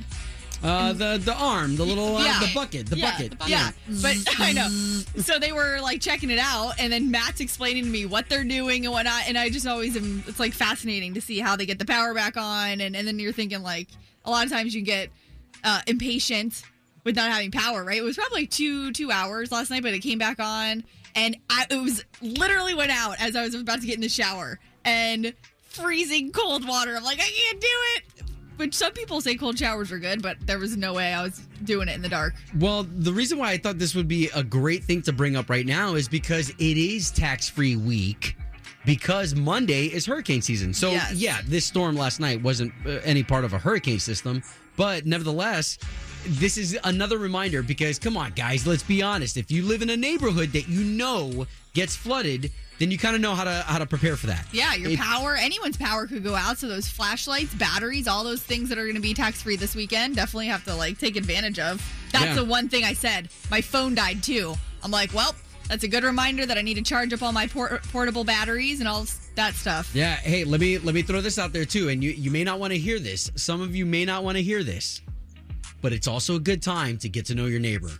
Uh, 0.63 0.93
the 0.93 1.19
the 1.25 1.35
arm, 1.35 1.75
the 1.77 1.85
little 1.85 2.17
uh, 2.17 2.25
Yeah. 2.25 2.39
the 2.41 2.51
bucket, 2.55 2.87
the 2.87 2.97
yeah, 2.97 3.11
bucket. 3.11 3.35
Yeah, 3.49 3.71
but 4.01 4.17
I 4.39 4.53
know. 4.53 4.69
So 5.21 5.39
they 5.41 5.51
were 5.53 5.81
like 5.83 6.01
checking 6.01 6.31
it 6.31 6.39
out, 6.39 6.75
and 6.79 6.93
then 6.93 7.11
Matt's 7.11 7.41
explaining 7.41 7.85
to 7.85 7.91
me 7.91 8.07
what 8.07 8.29
they're 8.29 8.45
doing 8.45 8.85
and 8.87 8.93
whatnot, 8.93 9.25
and 9.27 9.37
I 9.37 9.51
just 9.51 9.67
always 9.67 9.97
am. 9.97 10.23
It's 10.29 10.39
like 10.39 10.53
fascinating 10.53 11.15
to 11.15 11.21
see 11.21 11.41
how 11.41 11.57
they 11.57 11.67
get 11.67 11.79
the 11.81 11.85
power 11.85 12.15
back 12.15 12.37
on, 12.37 12.81
and 12.81 12.95
and 12.95 13.09
then 13.09 13.19
you're 13.19 13.33
thinking 13.33 13.63
like 13.63 13.89
a 14.25 14.31
lot 14.31 14.47
of 14.47 14.53
times 14.53 14.73
you 14.75 14.83
get 14.83 15.09
uh, 15.65 15.81
impatient 15.89 16.63
with 17.03 17.17
not 17.17 17.33
having 17.33 17.51
power. 17.51 17.83
Right? 17.83 17.99
It 17.99 18.05
was 18.05 18.17
probably 18.17 18.47
two 18.47 18.93
two 18.93 19.11
hours 19.11 19.51
last 19.51 19.69
night, 19.71 19.83
but 19.83 19.95
it 19.95 19.99
came 19.99 20.19
back 20.19 20.39
on, 20.39 20.85
and 21.17 21.37
I 21.51 21.67
it 21.71 21.77
was 21.83 22.05
literally 22.21 22.75
went 22.75 22.93
out 22.93 23.21
as 23.21 23.35
I 23.35 23.43
was 23.43 23.57
about 23.57 23.81
to 23.81 23.87
get 23.89 23.97
in 23.97 24.01
the 24.03 24.09
shower, 24.09 24.61
and 24.85 25.35
freezing 25.65 26.31
cold 26.31 26.69
water. 26.69 26.95
I'm 26.95 27.03
like, 27.03 27.19
I 27.19 27.23
can't 27.23 27.61
do 27.61 27.67
it. 27.97 28.05
Which 28.63 28.75
some 28.75 28.93
people 28.93 29.21
say 29.21 29.35
cold 29.35 29.59
showers 29.59 29.91
are 29.91 29.99
good, 29.99 30.23
but 30.23 30.37
there 30.47 30.61
was 30.61 30.77
no 30.77 30.95
way 30.95 31.13
I 31.13 31.25
was 31.25 31.41
doing 31.65 31.89
it 31.89 31.97
in 31.97 32.01
the 32.01 32.09
dark. 32.09 32.35
Well, 32.61 32.85
the 32.85 33.13
reason 33.13 33.37
why 33.37 33.51
I 33.51 33.59
thought 33.59 33.77
this 33.77 33.93
would 33.97 34.07
be 34.07 34.31
a 34.37 34.45
great 34.45 34.85
thing 34.85 35.03
to 35.03 35.13
bring 35.13 35.35
up 35.35 35.51
right 35.51 35.67
now 35.67 35.95
is 35.97 36.07
because 36.09 36.51
it 36.51 36.77
is 36.79 37.11
tax 37.11 37.49
free 37.49 37.75
week. 37.75 38.37
Because 38.87 39.35
Monday 39.35 39.87
is 39.87 40.07
hurricane 40.07 40.43
season. 40.43 40.73
So, 40.75 40.93
Yes. 40.93 41.15
yeah, 41.15 41.41
this 41.45 41.65
storm 41.65 41.97
last 41.97 42.21
night 42.21 42.41
wasn't 42.41 42.73
uh, 42.87 43.01
any 43.03 43.25
part 43.25 43.43
of 43.45 43.53
a 43.53 43.59
hurricane 43.59 43.99
system. 43.99 44.45
But 44.77 45.07
nevertheless, 45.07 45.79
this 46.25 46.57
is 46.57 46.79
another 46.85 47.19
reminder 47.19 47.65
because, 47.65 47.99
come 47.99 48.17
on, 48.17 48.31
guys, 48.31 48.65
let's 48.65 48.85
be 48.85 49.03
honest. 49.03 49.37
If 49.37 49.51
you 49.51 49.65
live 49.65 49.83
in 49.83 49.91
a 49.91 49.97
neighborhood 49.97 50.53
that 50.53 50.69
you 50.69 50.85
know 50.85 51.49
gets 51.75 51.97
flooded, 51.97 52.53
then 52.79 52.91
you 52.91 52.99
kind 52.99 53.15
of 53.15 53.21
know 53.23 53.35
how 53.35 53.45
to 53.45 53.65
how 53.67 53.79
to 53.79 53.87
prepare 53.87 54.17
for 54.17 54.27
that. 54.29 54.47
Yeah, 54.53 54.75
your 54.75 54.91
It- 54.93 54.99
power, 54.99 55.35
anyone's 55.37 55.77
power 55.77 56.07
could 56.07 56.25
go 56.25 56.35
out. 56.35 56.59
So 56.59 56.69
those 56.69 56.89
flashlights, 56.89 57.55
batteries, 57.55 58.09
all 58.09 58.25
those 58.25 58.43
things 58.43 58.69
that 58.71 58.79
are 58.79 58.85
going 58.85 58.97
to 58.97 59.01
be 59.01 59.15
tax 59.15 59.43
free 59.43 59.57
this 59.57 59.75
weekend, 59.75 60.17
definitely 60.17 60.47
have 60.49 60.65
to 60.65 60.75
like 60.75 60.99
take 60.99 61.17
advantage 61.17 61.59
of. 61.59 61.83
That's 62.13 62.25
Yeah. 62.27 62.35
the 62.35 62.45
one 62.45 62.69
thing 62.69 62.85
I 62.85 62.93
said. 62.95 63.29
My 63.51 63.61
phone 63.61 63.95
died 63.95 64.23
too. 64.23 64.55
I'm 64.83 64.91
like, 64.91 65.15
well, 65.15 65.35
that's 65.69 65.85
a 65.85 65.89
good 65.89 66.03
reminder 66.05 66.45
that 66.45 66.59
I 66.59 66.63
need 66.63 66.75
to 66.75 66.83
charge 66.83 67.13
up 67.13 67.23
all 67.23 67.33
my 67.33 67.47
port- 67.47 67.83
portable 67.85 68.25
batteries 68.25 68.81
and 68.81 68.89
all 68.89 69.07
that 69.37 69.55
stuff. 69.55 69.91
Yeah. 69.95 70.17
Hey, 70.17 70.45
let 70.45 70.61
me 70.61 70.79
let 70.79 70.95
me 70.95 71.03
throw 71.03 71.21
this 71.21 71.39
out 71.39 71.53
there 71.53 71.65
too, 71.65 71.89
and 71.89 72.03
you 72.03 72.11
you 72.11 72.31
may 72.31 72.43
not 72.45 72.59
want 72.59 72.73
to 72.73 72.79
hear 72.79 72.99
this. 72.99 73.31
Some 73.37 73.61
of 73.61 73.75
you 73.77 73.87
may 73.87 74.05
not 74.05 74.25
want 74.25 74.37
to 74.39 74.43
hear 74.43 74.63
this. 74.65 75.01
but 75.81 75.93
it's 75.93 76.07
also 76.07 76.37
a 76.37 76.39
good 76.41 76.63
time 76.63 76.97
to 76.97 77.09
get 77.09 77.27
to 77.27 77.35
know 77.35 77.47
your 77.47 77.59
neighbor. 77.59 77.91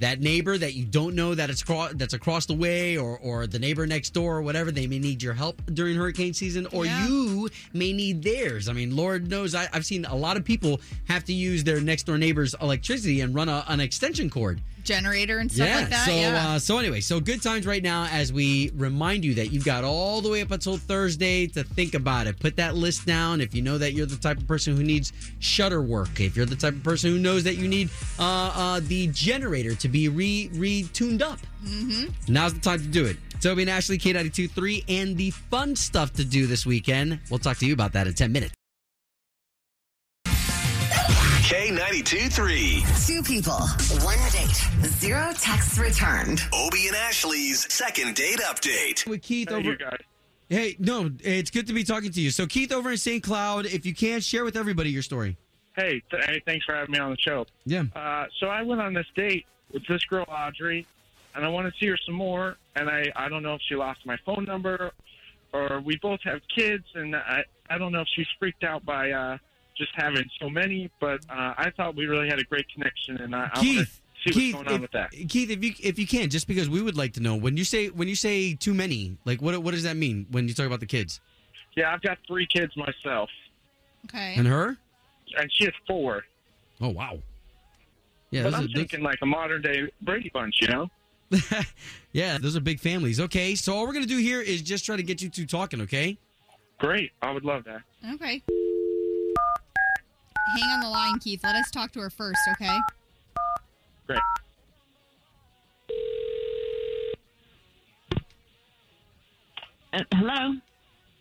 That 0.00 0.20
neighbor 0.20 0.58
that 0.58 0.74
you 0.74 0.84
don't 0.84 1.14
know 1.14 1.34
that 1.34 1.48
it's 1.48 1.62
cro- 1.62 1.88
that's 1.94 2.12
across 2.12 2.44
the 2.46 2.54
way, 2.54 2.98
or 2.98 3.18
or 3.18 3.46
the 3.46 3.58
neighbor 3.58 3.86
next 3.86 4.10
door, 4.10 4.36
or 4.36 4.42
whatever. 4.42 4.70
They 4.70 4.86
may 4.86 4.98
need 4.98 5.22
your 5.22 5.32
help 5.32 5.62
during 5.72 5.96
hurricane 5.96 6.34
season, 6.34 6.66
or 6.72 6.84
Yeah. 6.84 7.06
you 7.08 7.48
may 7.72 7.92
need 7.94 8.22
theirs. 8.22 8.68
I 8.68 8.74
mean, 8.74 8.94
Lord 8.94 9.30
knows 9.30 9.54
I, 9.54 9.68
I've 9.72 9.86
seen 9.86 10.04
a 10.04 10.14
lot 10.14 10.36
of 10.36 10.44
people 10.44 10.80
have 11.08 11.24
to 11.24 11.32
use 11.32 11.64
their 11.64 11.80
next 11.80 12.02
door 12.04 12.18
neighbor's 12.18 12.54
electricity 12.60 13.22
and 13.22 13.34
run 13.34 13.48
a, 13.48 13.64
an 13.68 13.80
extension 13.80 14.28
cord. 14.28 14.60
Generator 14.86 15.38
and 15.38 15.50
stuff 15.50 15.68
like 15.68 15.90
that. 15.90 16.06
So, 16.06 16.12
yeah. 16.12 16.48
uh, 16.48 16.58
so 16.58 16.78
anyway, 16.78 17.00
so 17.00 17.20
good 17.20 17.42
times 17.42 17.66
right 17.66 17.82
now 17.82 18.06
as 18.06 18.32
we 18.32 18.70
remind 18.74 19.24
you 19.24 19.34
that 19.34 19.52
you've 19.52 19.64
got 19.64 19.84
all 19.84 20.20
the 20.20 20.30
way 20.30 20.42
up 20.42 20.50
until 20.50 20.76
Thursday 20.76 21.46
to 21.48 21.64
think 21.64 21.94
about 21.94 22.26
it. 22.26 22.38
Put 22.38 22.56
that 22.56 22.74
list 22.74 23.06
down. 23.06 23.40
If 23.40 23.54
you 23.54 23.62
know 23.62 23.78
that 23.78 23.92
you're 23.92 24.06
the 24.06 24.16
type 24.16 24.38
of 24.38 24.46
person 24.46 24.76
who 24.76 24.82
needs 24.82 25.12
shutter 25.38 25.82
work, 25.82 26.20
if 26.20 26.36
you're 26.36 26.46
the 26.46 26.56
type 26.56 26.74
of 26.74 26.82
person 26.82 27.10
who 27.10 27.18
knows 27.18 27.44
that 27.44 27.56
you 27.56 27.68
need 27.68 27.90
uh, 28.18 28.52
uh, 28.54 28.80
the 28.82 29.08
generator 29.08 29.74
to 29.74 29.88
be 29.88 30.08
re 30.08 30.50
re 30.54 30.84
tuned 30.92 31.22
up, 31.22 31.38
mm-hmm. 31.64 32.06
now's 32.32 32.54
the 32.54 32.60
time 32.60 32.80
to 32.80 32.86
do 32.86 33.04
it. 33.04 33.16
Obie 33.44 33.62
and 33.62 33.70
Ashley, 33.70 33.98
K92.3, 33.98 34.84
and 34.88 35.16
the 35.16 35.30
fun 35.30 35.76
stuff 35.76 36.12
to 36.14 36.24
do 36.24 36.46
this 36.46 36.66
weekend. 36.66 37.20
We'll 37.30 37.38
talk 37.38 37.58
to 37.58 37.66
you 37.66 37.74
about 37.74 37.92
that 37.92 38.06
in 38.06 38.14
10 38.14 38.32
minutes. 38.32 38.55
K92 41.46 42.32
3. 42.32 42.84
Two 43.06 43.22
people, 43.22 43.52
one 44.04 44.18
date, 44.32 44.88
zero 44.98 45.30
texts 45.38 45.78
returned. 45.78 46.40
Obie 46.52 46.88
and 46.88 46.96
Ashley's 46.96 47.72
second 47.72 48.16
date 48.16 48.40
update. 48.40 49.06
With 49.06 49.22
Keith 49.22 49.50
Hey, 49.50 49.54
over. 49.54 49.62
you 49.70 49.76
guys. 49.78 49.98
Hey, 50.48 50.74
no, 50.80 51.08
it's 51.20 51.52
good 51.52 51.68
to 51.68 51.72
be 51.72 51.84
talking 51.84 52.10
to 52.10 52.20
you. 52.20 52.32
So, 52.32 52.48
Keith 52.48 52.72
over 52.72 52.90
in 52.90 52.96
St. 52.96 53.22
Cloud, 53.22 53.66
if 53.66 53.86
you 53.86 53.94
can, 53.94 54.18
share 54.22 54.42
with 54.42 54.56
everybody 54.56 54.90
your 54.90 55.02
story. 55.02 55.36
Hey, 55.76 56.02
th- 56.10 56.24
hey, 56.24 56.42
thanks 56.44 56.64
for 56.66 56.74
having 56.74 56.90
me 56.90 56.98
on 56.98 57.10
the 57.12 57.16
show. 57.18 57.46
Yeah. 57.64 57.84
Uh, 57.94 58.24
so 58.40 58.48
I 58.48 58.62
went 58.62 58.80
on 58.80 58.92
this 58.92 59.06
date 59.14 59.46
with 59.72 59.86
this 59.86 60.02
girl 60.06 60.24
Audrey, 60.28 60.84
and 61.36 61.44
I 61.44 61.48
want 61.48 61.72
to 61.72 61.78
see 61.78 61.86
her 61.86 61.96
some 62.04 62.16
more. 62.16 62.56
And 62.74 62.90
I, 62.90 63.12
I 63.14 63.28
don't 63.28 63.44
know 63.44 63.54
if 63.54 63.60
she 63.68 63.76
lost 63.76 64.00
my 64.04 64.16
phone 64.26 64.46
number, 64.46 64.90
or 65.52 65.80
we 65.84 65.96
both 66.02 66.22
have 66.24 66.40
kids, 66.52 66.86
and 66.96 67.14
I, 67.14 67.44
I 67.70 67.78
don't 67.78 67.92
know 67.92 68.00
if 68.00 68.08
she's 68.16 68.26
freaked 68.40 68.64
out 68.64 68.84
by 68.84 69.12
uh, 69.12 69.38
just 69.76 69.92
having 69.94 70.24
so 70.40 70.48
many. 70.48 70.90
But 71.00 71.20
uh, 71.30 71.54
I 71.56 71.70
thought 71.76 71.96
we 71.96 72.06
really 72.06 72.28
had 72.28 72.38
a 72.38 72.44
great 72.44 72.66
connection, 72.72 73.18
and 73.18 73.34
I, 73.34 73.38
I 73.38 73.42
want 73.42 73.54
to 73.54 73.60
Keith, 73.60 74.00
see 74.26 74.30
Keith, 74.32 74.54
what's 74.54 74.64
going 74.64 74.68
on 74.68 74.74
if, 74.74 74.80
with 74.82 74.92
that. 74.92 75.10
Keith, 75.28 75.50
if 75.50 75.62
you 75.64 75.72
if 75.82 75.98
you 75.98 76.06
can, 76.06 76.30
just 76.30 76.46
because 76.48 76.68
we 76.68 76.82
would 76.82 76.96
like 76.96 77.12
to 77.14 77.20
know 77.20 77.34
when 77.36 77.56
you 77.56 77.64
say 77.64 77.88
when 77.88 78.08
you 78.08 78.14
say 78.14 78.54
too 78.54 78.74
many, 78.74 79.16
like 79.24 79.40
what 79.42 79.56
what 79.62 79.72
does 79.72 79.82
that 79.84 79.96
mean 79.96 80.26
when 80.30 80.48
you 80.48 80.54
talk 80.54 80.66
about 80.66 80.80
the 80.80 80.86
kids 80.86 81.20
Yeah, 81.76 81.92
I've 81.92 82.02
got 82.02 82.18
three 82.26 82.46
kids 82.46 82.72
myself, 82.76 83.30
okay. 84.06 84.34
and 84.36 84.46
her? 84.46 84.76
and 85.38 85.50
she 85.52 85.64
has 85.64 85.74
four. 85.86 86.24
Oh 86.80 86.88
wow, 86.90 87.18
yeah, 88.30 88.44
but 88.44 88.54
I'm 88.54 88.60
are, 88.60 88.66
those- 88.66 88.74
thinking 88.74 89.02
like 89.02 89.18
a 89.22 89.26
modern 89.26 89.62
day 89.62 89.90
Brady 90.02 90.30
Bunch, 90.32 90.54
you 90.60 90.68
know? 90.68 90.88
yeah, 92.12 92.38
those 92.38 92.56
are 92.56 92.60
big 92.60 92.78
families. 92.78 93.18
Okay, 93.18 93.54
so 93.56 93.74
all 93.74 93.86
we're 93.86 93.92
gonna 93.92 94.06
do 94.06 94.18
here 94.18 94.40
is 94.40 94.62
just 94.62 94.84
try 94.84 94.96
to 94.96 95.02
get 95.02 95.20
you 95.20 95.28
two 95.28 95.44
talking. 95.46 95.80
Okay, 95.82 96.16
Great, 96.78 97.10
I 97.22 97.30
would 97.32 97.44
love 97.44 97.64
that. 97.64 97.80
Okay. 98.14 98.42
Hang 100.54 100.70
on 100.70 100.80
the 100.80 100.88
line, 100.88 101.18
Keith. 101.18 101.40
Let 101.42 101.56
us 101.56 101.70
talk 101.70 101.92
to 101.92 102.00
her 102.00 102.10
first, 102.10 102.38
okay? 102.52 102.78
Great. 104.06 104.20
Uh, 109.92 110.02
hello. 110.14 110.54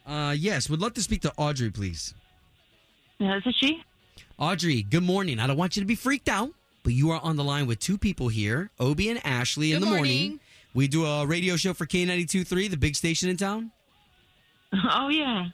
uh, 0.05 0.31
yes, 0.31 0.69
would 0.69 0.81
love 0.81 0.93
to 0.93 1.01
speak 1.01 1.21
to 1.21 1.31
Audrey, 1.37 1.69
please. 1.69 2.13
Is 3.19 3.43
it 3.45 3.55
she? 3.59 3.81
Audrey, 4.37 4.83
good 4.83 5.03
morning. 5.03 5.39
I 5.39 5.47
don't 5.47 5.57
want 5.57 5.75
you 5.77 5.81
to 5.81 5.85
be 5.87 5.95
freaked 5.95 6.27
out, 6.27 6.51
but 6.83 6.93
you 6.93 7.11
are 7.11 7.19
on 7.21 7.37
the 7.37 7.43
line 7.43 7.67
with 7.67 7.79
two 7.79 7.97
people 7.97 8.27
here, 8.27 8.69
Obie 8.79 9.09
and 9.09 9.25
Ashley, 9.25 9.71
in 9.71 9.79
the 9.79 9.85
morning. 9.87 10.01
morning. 10.21 10.39
We 10.73 10.89
do 10.89 11.05
a 11.05 11.25
radio 11.25 11.55
show 11.55 11.73
for 11.73 11.85
K92.3, 11.85 12.69
the 12.69 12.75
big 12.77 12.95
station 12.95 13.29
in 13.29 13.37
town. 13.37 13.71
Oh 14.91 15.07
yeah. 15.07 15.45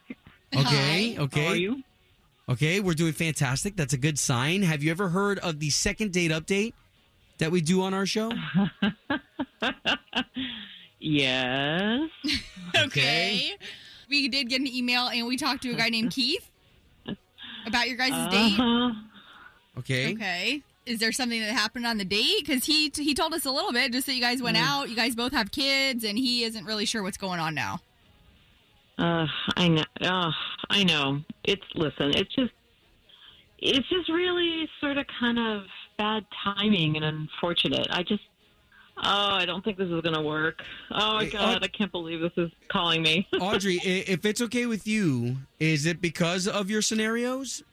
Okay, 0.55 1.13
Hi. 1.13 1.21
okay. 1.23 1.45
How 1.45 1.51
are 1.51 1.55
you? 1.55 1.83
Okay, 2.51 2.79
we're 2.81 2.93
doing 2.93 3.13
fantastic. 3.13 3.75
That's 3.75 3.93
a 3.93 3.97
good 3.97 4.19
sign. 4.19 4.61
Have 4.63 4.83
you 4.83 4.91
ever 4.91 5.09
heard 5.09 5.39
of 5.39 5.59
the 5.59 5.69
second 5.69 6.11
date 6.11 6.31
update 6.31 6.73
that 7.37 7.51
we 7.51 7.61
do 7.61 7.81
on 7.81 7.93
our 7.93 8.05
show? 8.05 8.31
Yes. 11.01 12.09
Okay. 12.77 13.51
We 14.09 14.27
did 14.29 14.49
get 14.49 14.61
an 14.61 14.67
email 14.67 15.07
and 15.07 15.27
we 15.27 15.35
talked 15.35 15.63
to 15.63 15.71
a 15.71 15.73
guy 15.73 15.89
named 15.89 16.11
Keith 16.11 16.49
about 17.65 17.87
your 17.87 17.97
guys' 17.97 18.31
date. 18.31 18.59
Uh-huh. 18.59 18.91
Okay. 19.79 20.13
Okay. 20.13 20.63
Is 20.85 20.99
there 20.99 21.11
something 21.11 21.39
that 21.41 21.51
happened 21.51 21.85
on 21.85 21.97
the 21.97 22.05
date? 22.05 22.45
Because 22.45 22.65
he 22.65 22.91
he 22.95 23.13
told 23.13 23.33
us 23.33 23.45
a 23.45 23.51
little 23.51 23.71
bit, 23.73 23.91
just 23.91 24.05
that 24.07 24.15
you 24.15 24.21
guys 24.21 24.41
went 24.41 24.57
out. 24.57 24.89
You 24.89 24.95
guys 24.95 25.15
both 25.15 25.33
have 25.33 25.51
kids, 25.51 26.03
and 26.03 26.17
he 26.17 26.43
isn't 26.43 26.65
really 26.65 26.85
sure 26.85 27.03
what's 27.03 27.17
going 27.17 27.39
on 27.39 27.53
now. 27.53 27.81
Uh, 29.01 29.25
I 29.57 29.67
know. 29.67 29.83
Uh, 30.01 30.31
I 30.69 30.83
know. 30.83 31.21
It's 31.43 31.63
listen. 31.75 32.11
It's 32.15 32.33
just. 32.35 32.51
It's 33.59 33.87
just 33.89 34.09
really 34.09 34.67
sort 34.79 34.97
of 34.97 35.05
kind 35.19 35.37
of 35.37 35.63
bad 35.97 36.25
timing 36.43 36.95
and 36.97 37.05
unfortunate. 37.05 37.87
I 37.91 38.03
just. 38.03 38.21
Oh, 39.03 39.29
I 39.33 39.45
don't 39.45 39.63
think 39.63 39.77
this 39.77 39.87
is 39.89 40.01
going 40.01 40.13
to 40.13 40.21
work. 40.21 40.61
Oh 40.91 41.15
my 41.15 41.23
Hey, 41.25 41.31
god, 41.31 41.55
Aud- 41.55 41.63
I 41.63 41.67
can't 41.67 41.91
believe 41.91 42.21
this 42.21 42.33
is 42.37 42.51
calling 42.67 43.01
me. 43.01 43.27
Audrey, 43.39 43.79
if 43.83 44.25
it's 44.25 44.41
okay 44.41 44.67
with 44.67 44.85
you, 44.85 45.37
is 45.59 45.85
it 45.87 46.01
because 46.01 46.47
of 46.47 46.69
your 46.69 46.81
scenarios? 46.83 47.63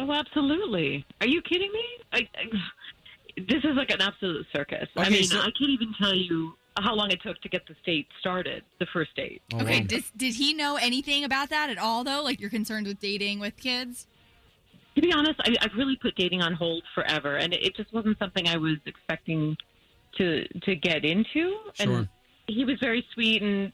oh, 0.00 0.10
absolutely. 0.10 1.04
Are 1.20 1.26
you 1.28 1.40
kidding 1.42 1.70
me? 1.72 1.84
I, 2.12 2.28
I, 2.36 3.42
this 3.48 3.62
is 3.62 3.76
like 3.76 3.90
an 3.92 4.00
absolute 4.00 4.44
circus. 4.52 4.88
I 4.96 5.08
mean, 5.08 5.22
so- 5.24 5.38
I 5.38 5.50
can't 5.56 5.70
even 5.70 5.94
tell 6.00 6.14
you 6.14 6.54
how 6.78 6.94
long 6.94 7.10
it 7.10 7.22
took 7.22 7.40
to 7.42 7.48
get 7.48 7.66
the 7.68 7.74
date 7.86 8.08
started, 8.20 8.62
the 8.80 8.86
first 8.92 9.14
date. 9.14 9.42
Oh, 9.52 9.60
Okay. 9.60 9.80
wow. 9.80 9.86
Did, 9.86 10.04
did 10.16 10.34
he 10.34 10.54
know 10.54 10.76
anything 10.76 11.24
about 11.24 11.50
that 11.50 11.70
at 11.70 11.78
all, 11.78 12.02
though? 12.04 12.22
Like 12.22 12.40
you're 12.40 12.50
concerned 12.50 12.86
with 12.86 12.98
dating 13.00 13.38
with 13.40 13.56
kids? 13.56 14.06
To 14.96 15.00
be 15.00 15.12
honest, 15.12 15.40
I, 15.44 15.54
I've 15.60 15.74
really 15.76 15.96
put 15.96 16.14
dating 16.16 16.42
on 16.42 16.52
hold 16.54 16.82
forever, 16.94 17.36
and 17.36 17.52
it, 17.52 17.62
it 17.64 17.76
just 17.76 17.92
wasn't 17.92 18.18
something 18.18 18.48
I 18.48 18.56
was 18.56 18.76
expecting 18.86 19.56
to 20.18 20.46
to 20.60 20.76
get 20.76 21.04
into. 21.04 21.56
Sure. 21.74 21.96
And 21.98 22.08
he 22.46 22.64
was 22.64 22.78
very 22.80 23.04
sweet 23.14 23.42
and 23.42 23.72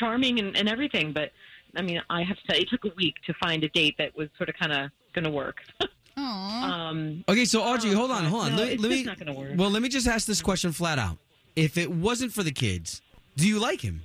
charming 0.00 0.38
and, 0.40 0.56
and 0.56 0.68
everything, 0.68 1.12
but 1.12 1.30
I 1.76 1.82
mean, 1.82 2.00
I 2.08 2.22
have 2.22 2.36
to 2.36 2.42
say, 2.50 2.58
it 2.60 2.68
took 2.70 2.84
a 2.84 2.94
week 2.96 3.14
to 3.26 3.34
find 3.34 3.62
a 3.62 3.68
date 3.68 3.96
that 3.98 4.16
was 4.16 4.28
sort 4.38 4.48
of 4.48 4.54
kind 4.56 4.72
of 4.72 4.90
going 5.14 5.24
to 5.24 5.30
work. 5.30 5.56
Aw. 6.16 6.88
um, 6.88 7.22
Okay, 7.28 7.44
so 7.44 7.60
Audrey, 7.62 7.90
Oh, 7.92 7.96
hold 7.96 8.10
on, 8.10 8.24
hold 8.24 8.44
on. 8.44 8.52
No, 8.52 8.62
let, 8.62 8.72
it's 8.72 8.82
let 8.82 8.90
me. 8.90 9.02
not 9.04 9.18
gonna 9.18 9.34
work. 9.34 9.50
Well, 9.56 9.68
let 9.68 9.82
me 9.82 9.90
just 9.90 10.06
ask 10.06 10.26
this 10.26 10.40
question 10.40 10.72
flat 10.72 10.98
out. 10.98 11.18
If 11.56 11.76
it 11.78 11.90
wasn't 11.90 12.32
for 12.32 12.42
the 12.42 12.52
kids, 12.52 13.00
do 13.36 13.48
you 13.48 13.58
like 13.58 13.80
him? 13.80 14.02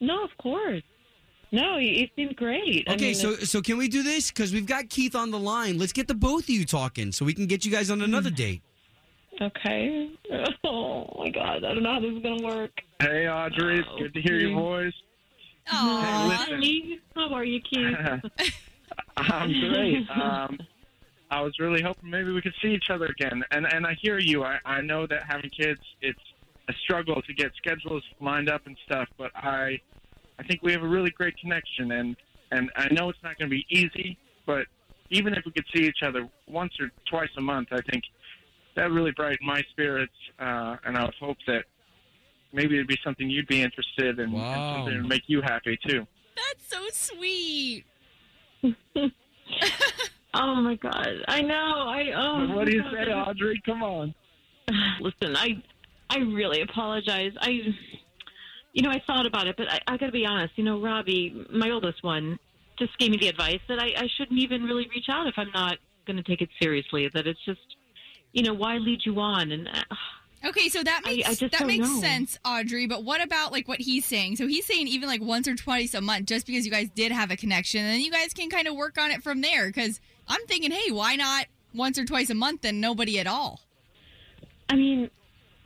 no, 0.00 0.22
of 0.24 0.36
course. 0.38 0.82
No, 1.52 1.78
he, 1.78 1.86
he 1.94 2.12
seemed 2.16 2.36
great. 2.36 2.84
I 2.88 2.94
Okay, 2.94 3.06
mean, 3.06 3.14
so 3.14 3.34
so 3.36 3.62
can 3.62 3.78
we 3.78 3.88
do 3.88 4.02
this? 4.02 4.30
Because 4.30 4.52
we've 4.52 4.66
got 4.66 4.90
Keith 4.90 5.14
on 5.14 5.30
the 5.30 5.38
line. 5.38 5.78
Let's 5.78 5.92
get 5.92 6.08
the 6.08 6.14
both 6.14 6.42
of 6.44 6.50
you 6.50 6.64
talking 6.66 7.12
so 7.12 7.24
we 7.24 7.32
can 7.32 7.46
get 7.46 7.64
you 7.64 7.70
guys 7.70 7.90
on 7.90 8.02
another 8.02 8.30
date. 8.30 8.62
okay. 9.40 10.10
Oh 10.64 11.06
my 11.18 11.30
God, 11.30 11.64
I 11.64 11.72
don't 11.74 11.82
know 11.84 11.92
how 11.94 12.00
this 12.00 12.10
is 12.12 12.22
going 12.22 12.38
to 12.40 12.44
work. 12.44 12.72
Hey, 13.00 13.28
Audrey, 13.28 13.78
it's 13.78 13.88
good 13.96 14.12
to 14.14 14.20
hear 14.20 14.38
your 14.40 14.50
Okay. 14.50 14.60
voice. 14.60 14.94
Aw. 15.70 16.46
listen. 16.50 16.98
How 17.14 17.32
are 17.32 17.44
you, 17.44 17.60
Keith? 17.60 17.96
I'm 19.16 19.52
great. 19.52 20.10
Um, 20.10 20.58
I 21.30 21.40
was 21.42 21.58
really 21.58 21.82
hoping 21.82 22.08
maybe 22.10 22.32
we 22.32 22.40
could 22.40 22.54
see 22.62 22.68
each 22.68 22.90
other 22.90 23.06
again. 23.06 23.42
And 23.50 23.66
and 23.72 23.86
I 23.86 23.94
hear 24.00 24.18
you. 24.18 24.44
I, 24.44 24.58
I 24.64 24.80
know 24.80 25.06
that 25.08 25.24
having 25.28 25.50
kids, 25.50 25.80
it's 26.00 26.20
a 26.68 26.72
struggle 26.84 27.20
to 27.22 27.34
get 27.34 27.52
schedules 27.56 28.02
lined 28.20 28.48
up 28.48 28.66
and 28.66 28.76
stuff. 28.86 29.08
But 29.18 29.30
I 29.34 29.80
I 30.38 30.42
think 30.44 30.62
we 30.62 30.72
have 30.72 30.82
a 30.82 30.88
really 30.88 31.10
great 31.10 31.36
connection. 31.38 31.90
And 31.92 32.16
and 32.52 32.70
I 32.76 32.88
know 32.92 33.08
it's 33.10 33.22
not 33.24 33.36
going 33.38 33.50
to 33.50 33.56
be 33.56 33.66
easy. 33.70 34.16
But 34.46 34.66
even 35.10 35.34
if 35.34 35.44
we 35.44 35.52
could 35.52 35.66
see 35.74 35.82
each 35.84 36.02
other 36.02 36.28
once 36.46 36.72
or 36.80 36.90
twice 37.10 37.30
a 37.36 37.40
month, 37.40 37.68
I 37.72 37.80
think 37.90 38.04
that 38.76 38.90
really 38.92 39.10
brightened 39.12 39.46
my 39.46 39.62
spirits. 39.70 40.12
Uh, 40.38 40.76
and 40.84 40.96
I 40.96 41.04
would 41.04 41.14
hope 41.18 41.38
that 41.48 41.64
maybe 42.52 42.74
it'd 42.76 42.86
be 42.86 42.98
something 43.02 43.28
you'd 43.28 43.48
be 43.48 43.62
interested 43.62 44.18
in, 44.20 44.30
Wow. 44.32 44.42
and 44.42 44.76
something 44.76 44.94
that 44.94 45.00
would 45.02 45.08
make 45.08 45.22
you 45.26 45.42
happy 45.42 45.76
too. 45.88 46.06
That's 46.36 46.68
so 46.68 46.86
sweet. 47.16 47.84
Oh 50.38 50.54
my 50.56 50.74
God, 50.76 51.08
I 51.28 51.40
know. 51.40 51.88
I 51.88 52.12
oh. 52.14 52.54
what 52.54 52.66
do 52.66 52.72
you 52.72 52.82
say, 52.92 53.10
Audrey? 53.12 53.60
Come 53.64 53.82
on. 53.82 54.14
Listen, 55.00 55.36
I 55.36 55.62
I 56.10 56.18
really 56.18 56.60
apologize. 56.60 57.32
I 57.40 57.60
you 58.72 58.82
know 58.82 58.90
I 58.90 59.02
thought 59.06 59.26
about 59.26 59.46
it, 59.46 59.56
but 59.56 59.72
I, 59.72 59.80
I 59.86 59.96
got 59.96 60.06
to 60.06 60.12
be 60.12 60.26
honest. 60.26 60.52
You 60.56 60.64
know, 60.64 60.80
Robbie, 60.80 61.46
my 61.50 61.70
oldest 61.70 62.02
one, 62.02 62.38
just 62.78 62.96
gave 62.98 63.10
me 63.10 63.16
the 63.16 63.28
advice 63.28 63.60
that 63.68 63.78
I, 63.78 63.92
I 63.96 64.08
shouldn't 64.16 64.38
even 64.38 64.64
really 64.64 64.86
reach 64.94 65.06
out 65.08 65.26
if 65.26 65.34
I'm 65.38 65.50
not 65.54 65.78
going 66.06 66.18
to 66.18 66.22
take 66.22 66.42
it 66.42 66.50
seriously. 66.60 67.10
That 67.14 67.26
it's 67.26 67.44
just 67.46 67.76
you 68.32 68.42
know 68.42 68.54
why 68.54 68.76
lead 68.76 69.00
you 69.04 69.18
on 69.18 69.52
and. 69.52 69.68
Uh, 69.68 69.94
Okay, 70.46 70.68
so 70.68 70.82
that 70.82 71.02
makes 71.04 71.28
I 71.28 71.34
just 71.34 71.58
that 71.58 71.66
makes 71.66 71.88
know. 71.88 72.00
sense, 72.00 72.38
Audrey. 72.44 72.86
But 72.86 73.04
what 73.04 73.22
about 73.22 73.52
like 73.52 73.66
what 73.68 73.80
he's 73.80 74.04
saying? 74.04 74.36
So 74.36 74.46
he's 74.46 74.64
saying 74.64 74.88
even 74.88 75.08
like 75.08 75.20
once 75.20 75.48
or 75.48 75.54
twice 75.54 75.94
a 75.94 76.00
month, 76.00 76.26
just 76.26 76.46
because 76.46 76.64
you 76.64 76.70
guys 76.70 76.88
did 76.94 77.12
have 77.12 77.30
a 77.30 77.36
connection, 77.36 77.80
and 77.80 77.94
then 77.94 78.00
you 78.00 78.12
guys 78.12 78.32
can 78.32 78.48
kind 78.48 78.68
of 78.68 78.74
work 78.74 78.98
on 78.98 79.10
it 79.10 79.22
from 79.22 79.40
there. 79.40 79.66
Because 79.66 80.00
I'm 80.28 80.44
thinking, 80.46 80.70
hey, 80.70 80.90
why 80.90 81.16
not 81.16 81.46
once 81.74 81.98
or 81.98 82.04
twice 82.04 82.30
a 82.30 82.34
month 82.34 82.64
and 82.64 82.80
nobody 82.80 83.18
at 83.18 83.26
all. 83.26 83.60
I 84.68 84.76
mean, 84.76 85.10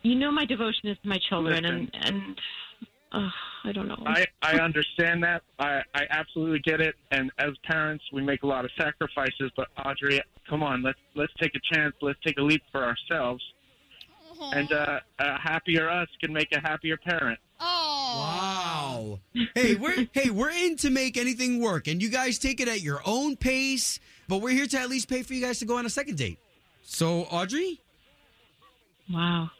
you 0.02 0.14
know 0.14 0.30
my 0.30 0.44
devotion 0.44 0.88
is 0.88 0.98
to 1.02 1.08
my 1.08 1.18
children, 1.28 1.62
Listen. 1.62 1.90
and 1.94 2.04
and 2.04 2.40
uh, 3.12 3.28
I 3.64 3.72
don't 3.72 3.88
know. 3.88 4.02
I, 4.06 4.26
I 4.42 4.54
understand 4.60 5.22
that. 5.24 5.42
I, 5.58 5.82
I 5.94 6.02
absolutely 6.10 6.60
get 6.60 6.80
it. 6.80 6.94
And 7.10 7.30
as 7.38 7.50
parents, 7.64 8.04
we 8.12 8.22
make 8.22 8.42
a 8.42 8.46
lot 8.46 8.64
of 8.64 8.70
sacrifices. 8.78 9.50
But 9.56 9.68
Audrey, 9.84 10.20
come 10.48 10.62
on, 10.62 10.82
let's 10.82 10.98
let's 11.14 11.32
take 11.40 11.52
a 11.54 11.74
chance. 11.74 11.94
Let's 12.02 12.18
take 12.24 12.38
a 12.38 12.42
leap 12.42 12.62
for 12.72 12.84
ourselves. 12.84 13.42
And 14.40 14.72
uh, 14.72 15.00
a 15.18 15.38
happier 15.38 15.88
us 15.88 16.08
can 16.20 16.32
make 16.32 16.48
a 16.52 16.60
happier 16.60 16.96
parent. 16.96 17.38
Oh, 17.60 18.16
Wow. 18.16 19.20
Hey, 19.54 19.74
we're 19.76 20.08
hey, 20.12 20.30
we're 20.30 20.50
in 20.50 20.76
to 20.78 20.90
make 20.90 21.16
anything 21.16 21.60
work, 21.60 21.86
and 21.88 22.02
you 22.02 22.08
guys 22.08 22.38
take 22.38 22.60
it 22.60 22.68
at 22.68 22.80
your 22.80 23.00
own 23.04 23.36
pace. 23.36 24.00
But 24.28 24.38
we're 24.38 24.50
here 24.50 24.66
to 24.66 24.78
at 24.78 24.88
least 24.88 25.08
pay 25.08 25.22
for 25.22 25.34
you 25.34 25.40
guys 25.44 25.58
to 25.58 25.64
go 25.66 25.76
on 25.76 25.86
a 25.86 25.90
second 25.90 26.16
date. 26.16 26.38
So, 26.82 27.22
Audrey, 27.24 27.80
Wow. 29.12 29.50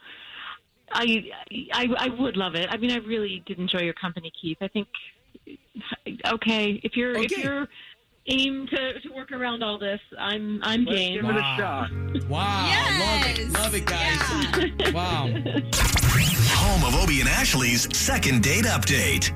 I, 0.92 1.24
I 1.72 1.88
I 1.96 2.08
would 2.08 2.36
love 2.36 2.54
it. 2.54 2.66
I 2.70 2.76
mean, 2.76 2.90
I 2.90 2.96
really 2.96 3.42
did 3.46 3.58
enjoy 3.58 3.80
your 3.80 3.94
company, 3.94 4.32
Keith. 4.40 4.58
I 4.60 4.68
think 4.68 4.88
okay, 6.26 6.80
if 6.82 6.96
you're 6.96 7.12
if 7.16 7.30
you're 7.30 7.68
aim 8.30 8.66
to, 8.68 9.00
to 9.00 9.08
work 9.14 9.32
around 9.32 9.62
all 9.62 9.78
this, 9.78 10.00
I'm 10.18 10.60
I'm 10.62 10.84
Let's 10.84 10.98
game. 10.98 11.14
give 11.20 11.24
it 11.30 11.36
a 11.36 11.56
shot. 11.58 11.90
wow, 12.28 12.66
love 13.00 13.26
it, 13.26 13.38
Yes. 13.38 13.52
love 13.52 13.74
it, 13.74 13.84
guys. 13.86 14.92
Wow. 14.94 15.28
Home 16.62 16.84
of 16.84 17.02
Obie 17.02 17.20
and 17.20 17.28
Ashley's 17.28 17.86
second 17.96 18.42
date 18.42 18.64
update. 18.64 19.32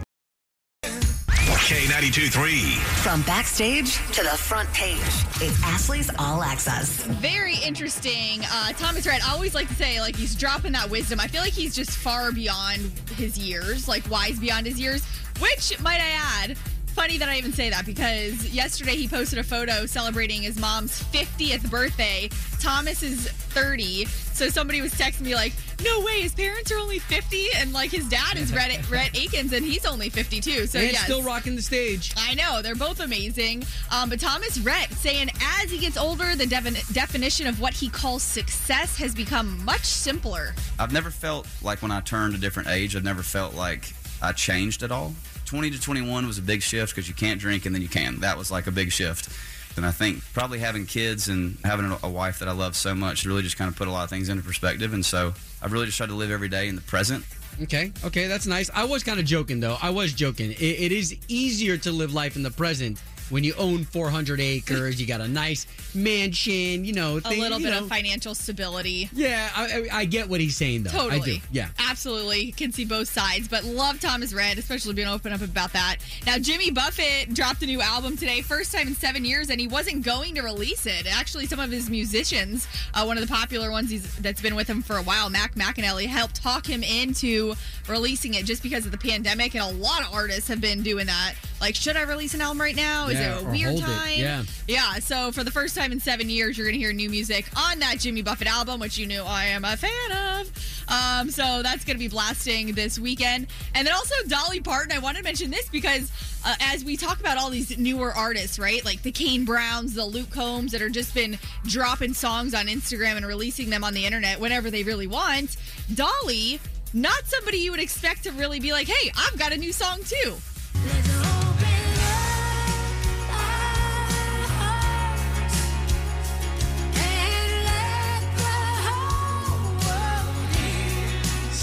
K92 1.64 2.30
3. 2.30 2.60
From 3.02 3.22
backstage 3.22 3.94
to 4.12 4.22
the 4.22 4.28
front 4.36 4.70
page, 4.74 4.98
it's 5.40 5.62
Ashley's 5.62 6.10
All 6.18 6.42
Access. 6.42 7.04
very 7.06 7.56
interesting. 7.56 8.42
Uh, 8.52 8.72
Thomas 8.72 9.06
Rhett, 9.06 9.26
I 9.26 9.32
always 9.32 9.54
like 9.54 9.68
to 9.68 9.74
say, 9.74 9.98
like, 10.00 10.14
he's 10.14 10.34
dropping 10.34 10.72
that 10.72 10.90
wisdom. 10.90 11.20
I 11.20 11.26
feel 11.26 11.40
like 11.40 11.54
he's 11.54 11.74
just 11.74 11.92
far 11.92 12.32
beyond 12.32 12.80
his 13.16 13.38
years, 13.38 13.88
like, 13.88 14.08
wise 14.10 14.38
beyond 14.38 14.66
his 14.66 14.78
years, 14.78 15.02
which, 15.40 15.80
might 15.80 16.00
I 16.02 16.42
add, 16.42 16.58
funny 16.94 17.18
that 17.18 17.28
I 17.28 17.36
even 17.38 17.52
say 17.52 17.70
that 17.70 17.84
because 17.84 18.48
yesterday 18.50 18.94
he 18.94 19.08
posted 19.08 19.40
a 19.40 19.42
photo 19.42 19.84
celebrating 19.84 20.42
his 20.42 20.58
mom's 20.60 21.02
50th 21.02 21.68
birthday. 21.68 22.30
Thomas 22.60 23.02
is 23.02 23.28
30. 23.28 24.04
So 24.04 24.48
somebody 24.48 24.80
was 24.80 24.94
texting 24.94 25.22
me, 25.22 25.34
like, 25.34 25.52
no 25.84 26.00
way, 26.00 26.20
his 26.20 26.32
parents 26.32 26.70
are 26.70 26.78
only 26.78 27.00
50. 27.00 27.48
And, 27.56 27.72
like, 27.72 27.90
his 27.90 28.08
dad 28.08 28.36
is 28.36 28.52
Rhett, 28.52 28.88
Rhett 28.90 29.16
Akins 29.16 29.52
and 29.52 29.66
he's 29.66 29.84
only 29.84 30.08
52. 30.08 30.66
So, 30.66 30.78
and 30.78 30.92
yes. 30.92 31.02
still 31.02 31.22
rocking 31.22 31.56
the 31.56 31.62
stage. 31.62 32.14
I 32.16 32.34
know 32.34 32.62
they're 32.62 32.76
both 32.76 33.00
amazing. 33.00 33.64
Um, 33.90 34.08
but 34.08 34.20
Thomas 34.20 34.58
Rhett 34.58 34.92
saying 34.92 35.30
as 35.60 35.70
he 35.70 35.78
gets 35.78 35.96
older, 35.96 36.36
the 36.36 36.44
defin- 36.44 36.92
definition 36.94 37.48
of 37.48 37.60
what 37.60 37.74
he 37.74 37.88
calls 37.88 38.22
success 38.22 38.96
has 38.98 39.16
become 39.16 39.64
much 39.64 39.84
simpler. 39.84 40.54
I've 40.78 40.92
never 40.92 41.10
felt 41.10 41.48
like 41.60 41.82
when 41.82 41.90
I 41.90 42.00
turned 42.02 42.36
a 42.36 42.38
different 42.38 42.68
age, 42.68 42.94
I've 42.94 43.02
never 43.02 43.24
felt 43.24 43.54
like 43.54 43.92
I 44.22 44.30
changed 44.30 44.84
at 44.84 44.92
all. 44.92 45.12
20 45.54 45.70
to 45.70 45.80
21 45.80 46.26
was 46.26 46.36
a 46.36 46.42
big 46.42 46.62
shift 46.62 46.92
because 46.92 47.06
you 47.06 47.14
can't 47.14 47.40
drink 47.40 47.64
and 47.64 47.72
then 47.72 47.80
you 47.80 47.86
can. 47.88 48.18
That 48.18 48.36
was 48.36 48.50
like 48.50 48.66
a 48.66 48.72
big 48.72 48.90
shift. 48.90 49.28
And 49.76 49.86
I 49.86 49.92
think 49.92 50.20
probably 50.32 50.58
having 50.58 50.84
kids 50.84 51.28
and 51.28 51.56
having 51.62 51.96
a- 52.02 52.08
wife 52.10 52.40
that 52.40 52.48
I 52.48 52.52
love 52.52 52.74
so 52.74 52.92
much 52.92 53.24
really 53.24 53.42
just 53.42 53.56
kind 53.56 53.68
of 53.70 53.76
put 53.76 53.86
a 53.86 53.90
lot 53.92 54.02
of 54.02 54.10
things 54.10 54.28
into 54.28 54.42
perspective. 54.42 54.92
And 54.92 55.06
so 55.06 55.32
I've 55.62 55.72
really 55.72 55.86
just 55.86 55.96
tried 55.96 56.08
to 56.08 56.16
live 56.16 56.32
every 56.32 56.48
day 56.48 56.66
in 56.66 56.74
the 56.74 56.82
present. 56.82 57.24
Okay, 57.62 57.92
okay, 58.04 58.26
that's 58.26 58.48
nice. 58.48 58.68
I 58.74 58.84
was 58.84 59.04
kind 59.04 59.20
of 59.20 59.26
joking 59.26 59.60
though. 59.60 59.76
I 59.80 59.90
was 59.90 60.12
joking. 60.12 60.50
It, 60.50 60.60
it 60.60 60.90
is 60.90 61.16
easier 61.28 61.76
to 61.76 61.92
live 61.92 62.12
life 62.12 62.34
in 62.34 62.42
the 62.42 62.50
present 62.50 63.00
when 63.30 63.44
you 63.44 63.54
own 63.56 63.84
400 63.84 64.40
acres. 64.40 65.00
You 65.00 65.06
got 65.06 65.20
a 65.20 65.28
nice 65.28 65.66
mansion. 65.94 66.84
You 66.84 66.92
know, 66.92 67.20
A 67.24 67.30
little 67.30 67.58
bit 67.58 67.70
know. 67.70 67.80
of 67.80 67.88
financial 67.88 68.34
stability. 68.34 69.08
Yeah, 69.12 69.50
I, 69.54 69.64
I, 69.92 69.98
I 70.00 70.04
get 70.04 70.28
what 70.28 70.40
he's 70.40 70.56
saying 70.56 70.84
though. 70.84 70.90
Totally. 70.90 71.20
I 71.20 71.24
do. 71.24 71.38
Yeah. 71.52 71.68
Absolutely. 71.78 72.52
Can 72.52 72.72
see 72.72 72.84
both 72.84 73.08
sides, 73.08 73.48
but 73.48 73.64
love 73.64 74.00
Thomas 74.00 74.32
Rhett, 74.34 74.58
especially 74.58 74.94
being 74.94 75.08
open 75.08 75.32
up 75.32 75.40
about 75.40 75.72
that. 75.72 75.96
Now, 76.26 76.38
Jimmy 76.38 76.70
Buffett 76.70 77.34
dropped 77.34 77.62
a 77.62 77.66
new 77.66 77.80
album 77.80 78.16
today, 78.16 78.42
first 78.42 78.72
time 78.72 78.88
in 78.88 78.94
seven 78.94 79.24
years, 79.24 79.50
and 79.50 79.60
he 79.60 79.68
wasn't 79.68 80.04
going 80.04 80.34
to 80.34 80.42
release 80.42 80.86
it. 80.86 81.06
Actually, 81.12 81.46
some 81.46 81.60
of 81.60 81.70
his 81.70 81.88
musicians, 81.90 82.66
uh, 82.94 83.04
one 83.04 83.16
of 83.18 83.26
the 83.26 83.32
popular 83.32 83.70
ones 83.70 83.90
he's, 83.90 84.14
that's 84.16 84.40
been 84.40 84.54
with 84.54 84.68
him 84.68 84.82
for 84.82 84.96
a 84.96 85.02
while, 85.02 85.30
Mac 85.30 85.54
McAnally, 85.54 86.06
helped 86.06 86.36
talk 86.36 86.66
him 86.66 86.82
into 86.82 87.54
releasing 87.88 88.34
it 88.34 88.44
just 88.44 88.62
because 88.62 88.86
of 88.86 88.92
the 88.92 88.98
pandemic, 88.98 89.54
and 89.54 89.62
a 89.62 89.78
lot 89.78 90.02
of 90.02 90.12
artists 90.12 90.48
have 90.48 90.60
been 90.60 90.82
doing 90.82 91.06
that. 91.06 91.34
Like, 91.60 91.74
should 91.74 91.96
I 91.96 92.02
release 92.02 92.34
an 92.34 92.40
album 92.40 92.60
right 92.60 92.76
now? 92.76 93.08
Is 93.14 93.20
Yeah, 93.20 93.38
a 93.40 93.44
weird 93.50 93.70
hold 93.70 93.80
it. 93.80 93.84
time? 93.86 94.18
Yeah. 94.18 94.42
Yeah, 94.66 94.98
so 94.98 95.32
for 95.32 95.44
the 95.44 95.50
first 95.50 95.76
time 95.76 95.92
in 95.92 96.00
seven 96.00 96.28
years, 96.30 96.56
you're 96.56 96.66
going 96.66 96.74
to 96.74 96.78
hear 96.78 96.92
new 96.92 97.10
music 97.10 97.46
on 97.56 97.78
that 97.80 97.98
Jimmy 97.98 98.22
Buffett 98.22 98.48
album, 98.48 98.80
which 98.80 98.96
you 98.98 99.06
knew 99.06 99.22
I 99.22 99.46
am 99.46 99.64
a 99.64 99.76
fan 99.76 100.40
of. 100.40 100.50
Um, 100.88 101.30
so 101.30 101.62
that's 101.62 101.84
going 101.84 101.96
to 101.96 101.98
be 101.98 102.08
blasting 102.08 102.72
this 102.74 102.98
weekend. 102.98 103.46
And 103.74 103.86
then 103.86 103.94
also 103.94 104.14
Dolly 104.28 104.60
Parton. 104.60 104.92
I 104.92 104.98
wanted 104.98 105.18
to 105.18 105.24
mention 105.24 105.50
this 105.50 105.68
because 105.68 106.10
uh, 106.44 106.54
as 106.60 106.84
we 106.84 106.96
talk 106.96 107.20
about 107.20 107.38
all 107.38 107.50
these 107.50 107.76
newer 107.78 108.12
artists, 108.12 108.58
right? 108.58 108.84
Like 108.84 109.02
the 109.02 109.12
Kane 109.12 109.44
Browns, 109.44 109.94
the 109.94 110.04
Luke 110.04 110.30
Combs 110.30 110.72
that 110.72 110.82
are 110.82 110.90
just 110.90 111.14
been 111.14 111.38
dropping 111.64 112.14
songs 112.14 112.54
on 112.54 112.66
Instagram 112.66 113.16
and 113.16 113.26
releasing 113.26 113.70
them 113.70 113.84
on 113.84 113.94
the 113.94 114.04
internet 114.04 114.40
whenever 114.40 114.70
they 114.70 114.82
really 114.82 115.06
want. 115.06 115.56
Dolly, 115.94 116.60
not 116.92 117.26
somebody 117.26 117.58
you 117.58 117.70
would 117.70 117.80
expect 117.80 118.24
to 118.24 118.32
really 118.32 118.60
be 118.60 118.72
like, 118.72 118.86
hey, 118.86 119.10
I've 119.16 119.38
got 119.38 119.52
a 119.52 119.56
new 119.56 119.72
song 119.72 120.00
too. 120.04 120.34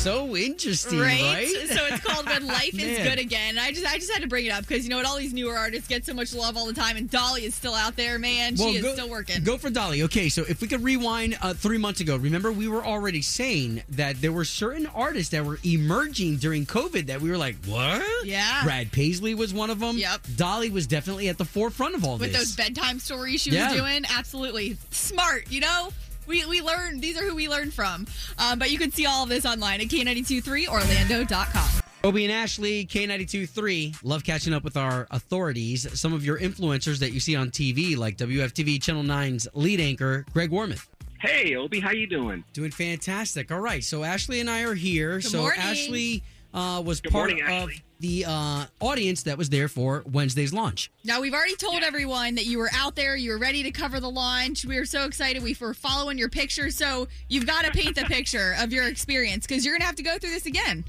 So 0.02 0.36
interesting, 0.36 1.00
right? 1.00 1.48
So 1.48 1.86
it's 1.86 2.04
called 2.04 2.26
When 2.26 2.48
Life 2.48 2.74
is 2.74 3.08
Good 3.08 3.20
Again. 3.20 3.60
I 3.60 3.72
just 3.72 3.86
I 3.86 4.00
just 4.00 4.12
had 4.12 4.24
to 4.24 4.28
bring 4.28 4.48
it 4.48 4.50
up 4.50 4.68
because 4.68 4.84
you 4.84 4.90
know 4.90 4.98
what 4.98 5.06
all 5.06 5.16
these 5.18 5.32
newer 5.32 5.56
artists 5.56 5.88
get 5.88 6.08
so 6.08 6.16
much 6.16 6.34
love 6.34 6.58
all 6.58 6.66
the 6.66 6.74
time 6.74 6.98
and 6.98 7.08
Dolly 7.08 7.46
is 7.46 7.54
still 7.54 7.76
out 7.76 7.96
there, 7.96 8.18
man. 8.18 8.56
she 8.56 8.78
is 8.78 8.82
go, 8.82 8.94
still 8.96 9.10
working. 9.12 9.44
Go 9.44 9.60
for 9.60 9.70
Dolly. 9.70 10.02
Okay, 10.02 10.28
so 10.28 10.42
if 10.50 10.60
we 10.60 10.68
could 10.68 10.84
rewind 10.84 11.38
uh, 11.44 11.54
three 11.54 11.78
months 11.78 12.00
ago, 12.02 12.16
remember 12.18 12.52
we 12.52 12.68
were 12.68 12.84
already 12.84 13.22
saying 13.22 13.84
that 13.90 14.20
there 14.22 14.32
were 14.32 14.44
certain 14.44 14.88
artists 14.88 15.30
that 15.34 15.46
were 15.46 15.60
emerging 15.64 16.38
during 16.38 16.66
COVID 16.66 17.06
that 17.06 17.22
we 17.22 17.30
were 17.30 17.38
like, 17.38 17.64
what? 17.66 18.04
Yeah. 18.26 18.64
Brad 18.64 18.92
Paisley 18.92 19.36
was 19.36 19.54
one 19.54 19.70
of 19.70 19.80
them. 19.80 20.00
Yep. 20.00 20.22
Dolly 20.36 20.72
was 20.72 20.88
definitely 20.88 21.30
at 21.30 21.38
the 21.38 21.46
forefront 21.46 21.94
of 21.94 22.04
all 22.04 22.18
With 22.18 22.32
this. 22.32 22.40
With 22.40 22.40
those 22.40 22.56
bedtime 22.56 22.98
stories 22.98 23.42
she 23.42 23.52
Yeah. 23.52 23.68
was 23.72 23.80
doing. 23.80 24.06
Absolutely. 24.10 24.78
Smart, 24.90 25.52
you 25.52 25.62
know? 25.62 25.90
We, 26.28 26.46
we 26.46 26.62
learn. 26.62 27.00
These 27.00 27.18
are 27.20 27.24
who 27.24 27.36
we 27.36 27.50
learn 27.50 27.72
from. 27.72 28.08
Um, 28.38 28.60
but 28.60 28.72
you 28.72 28.78
can 28.78 28.92
see 28.92 29.06
all 29.06 29.24
of 29.24 29.30
this 29.30 29.46
online 29.46 29.82
at 29.82 29.88
K923Orlando.com. 29.88 31.82
Obie 32.04 32.26
and 32.26 32.34
Ashley, 32.34 32.86
K92.3. 32.88 33.98
Love 34.04 34.24
catching 34.24 34.54
up 34.54 34.64
with 34.64 34.76
our 34.76 35.08
authorities. 35.12 35.88
Some 36.00 36.14
of 36.14 36.26
your 36.26 36.40
influencers 36.40 36.98
that 37.00 37.12
you 37.12 37.20
see 37.20 37.36
on 37.36 37.52
TV, 37.52 37.96
like 37.96 38.18
WFTV 38.18 38.82
Channel 38.82 39.04
9's 39.04 39.48
lead 39.54 39.80
anchor, 39.80 40.26
Greg 40.34 40.50
Warmoth. 40.50 40.88
Hey, 41.20 41.56
Obie, 41.56 41.80
how 41.80 41.92
you 41.92 42.08
doing? 42.08 42.44
Doing 42.54 42.72
fantastic. 42.72 43.52
All 43.52 43.60
right, 43.60 43.84
so 43.84 44.04
Ashley 44.04 44.40
and 44.40 44.50
I 44.50 44.64
are 44.64 44.74
here. 44.74 45.20
Good 45.20 45.30
so 45.30 45.42
morning. 45.42 45.60
Ashley 45.62 46.24
uh, 46.54 46.82
was 46.86 47.02
Good 47.02 47.12
part 47.12 47.30
morning, 47.32 47.64
of 47.64 47.70
the 48.00 48.26
uh, 48.28 48.66
audience 48.80 49.24
that 49.24 49.38
was 49.38 49.50
there 49.50 49.68
for 49.68 50.04
Wednesday's 50.12 50.54
launch. 50.54 50.92
Now, 51.04 51.22
we've 51.22 51.34
already 51.34 51.56
told 51.56 51.84
everyone 51.84 52.36
that 52.36 52.46
you 52.46 52.58
were 52.58 52.70
out 52.74 52.96
there, 52.96 53.16
you 53.16 53.32
were 53.32 53.38
ready 53.38 53.64
to 53.64 53.72
cover 53.72 54.00
the 54.00 54.10
launch. 54.10 54.66
We 54.66 54.78
were 54.78 54.86
so 54.86 55.06
excited. 55.06 55.44
We 55.44 55.56
were 55.60 55.74
following 55.74 56.18
your 56.18 56.30
picture. 56.30 56.72
So 56.72 57.08
you've 57.30 57.46
got 57.46 57.66
to 57.66 57.72
paint 57.72 57.96
the 57.96 58.04
picture 58.04 58.56
of 58.60 58.74
your 58.74 58.88
experience 58.88 59.46
because 59.46 59.64
you're 59.66 59.74
going 59.74 59.82
to 59.82 59.86
have 59.86 59.96
to 59.96 60.04
go 60.04 60.18
through 60.18 60.32
this 60.32 60.46
again. 60.46 60.84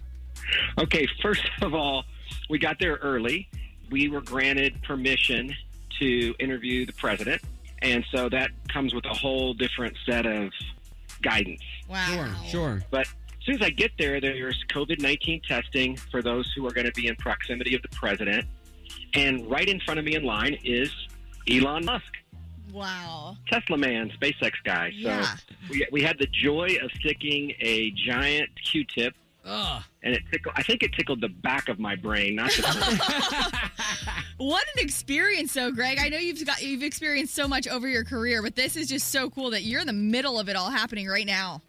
Okay, 0.79 1.07
first 1.21 1.45
of 1.61 1.75
all, 1.75 2.05
we 2.51 2.59
got 2.59 2.79
there 2.79 2.97
early. 2.97 3.49
We 3.91 4.09
were 4.09 4.23
granted 4.23 4.83
permission 4.83 5.55
to 6.01 6.35
interview 6.41 6.87
the 6.87 6.93
president, 6.95 7.43
and 7.83 8.05
so 8.11 8.29
that 8.31 8.51
comes 8.73 8.95
with 8.95 9.05
a 9.05 9.15
whole 9.15 9.55
different 9.55 9.97
set 10.07 10.27
of 10.27 10.51
guidance. 11.23 11.63
Wow. 11.89 12.07
Sure, 12.07 12.49
sure. 12.49 12.83
But 12.91 13.07
as 13.43 13.47
soon 13.47 13.57
as 13.57 13.67
I 13.67 13.71
get 13.71 13.91
there, 13.99 14.21
there's 14.21 14.65
COVID 14.69 15.01
19 15.01 15.43
testing 15.43 15.97
for 15.97 16.23
those 16.23 16.53
who 16.55 16.65
are 16.65 16.71
going 16.71 16.87
to 16.87 16.93
be 16.93 17.09
in 17.09 17.17
proximity 17.17 17.75
of 17.75 17.83
the 17.83 17.89
president. 17.89 18.47
And 19.15 19.51
right 19.51 19.69
in 19.69 19.81
front 19.81 19.99
of 19.99 20.05
me 20.07 20.15
in 20.15 20.23
line 20.23 20.57
is 20.65 20.95
Elon 21.51 21.85
Musk, 21.85 22.05
Wow. 22.73 23.37
Tesla 23.49 23.77
man, 23.77 24.13
SpaceX 24.21 24.53
guy. 24.65 24.93
So 25.03 25.09
Yeah. 25.09 25.37
we, 25.69 25.87
we 25.91 26.03
had 26.03 26.19
the 26.19 26.27
joy 26.29 26.77
of 26.83 26.91
sticking 26.93 27.53
a 27.61 27.91
giant 27.91 28.49
Q 28.65 28.85
tip 28.85 29.15
and 29.45 30.15
it 30.15 30.23
tickled. 30.31 30.55
I 30.57 30.63
think 30.63 30.85
it 30.85 30.93
tickled 30.93 31.21
the 31.21 31.29
back 31.29 31.69
of 31.69 31.81
my 31.81 31.97
brain, 31.97 32.37
not 32.37 32.53
the 32.53 32.63
front. 32.63 33.53
What 34.39 34.65
an 34.77 34.83
experience, 34.83 35.53
though, 35.55 35.71
Greg. 35.71 35.99
I 36.01 36.09
know 36.09 36.17
you've 36.17 36.45
got 36.47 36.63
you've 36.63 36.83
experienced 36.83 37.35
so 37.35 37.47
much 37.47 37.67
over 37.69 37.87
your 37.89 38.05
career, 38.05 38.41
but 38.43 38.55
this 38.57 38.77
is 38.77 38.89
just 38.89 39.09
so 39.09 39.31
cool 39.31 39.51
that 39.51 39.63
you're 39.63 39.81
in 39.81 39.87
the 39.87 39.93
middle 39.93 40.39
of 40.39 40.49
it 40.49 40.57
all 40.57 40.71
happening 40.71 41.07
right 41.09 41.27
now. 41.27 41.61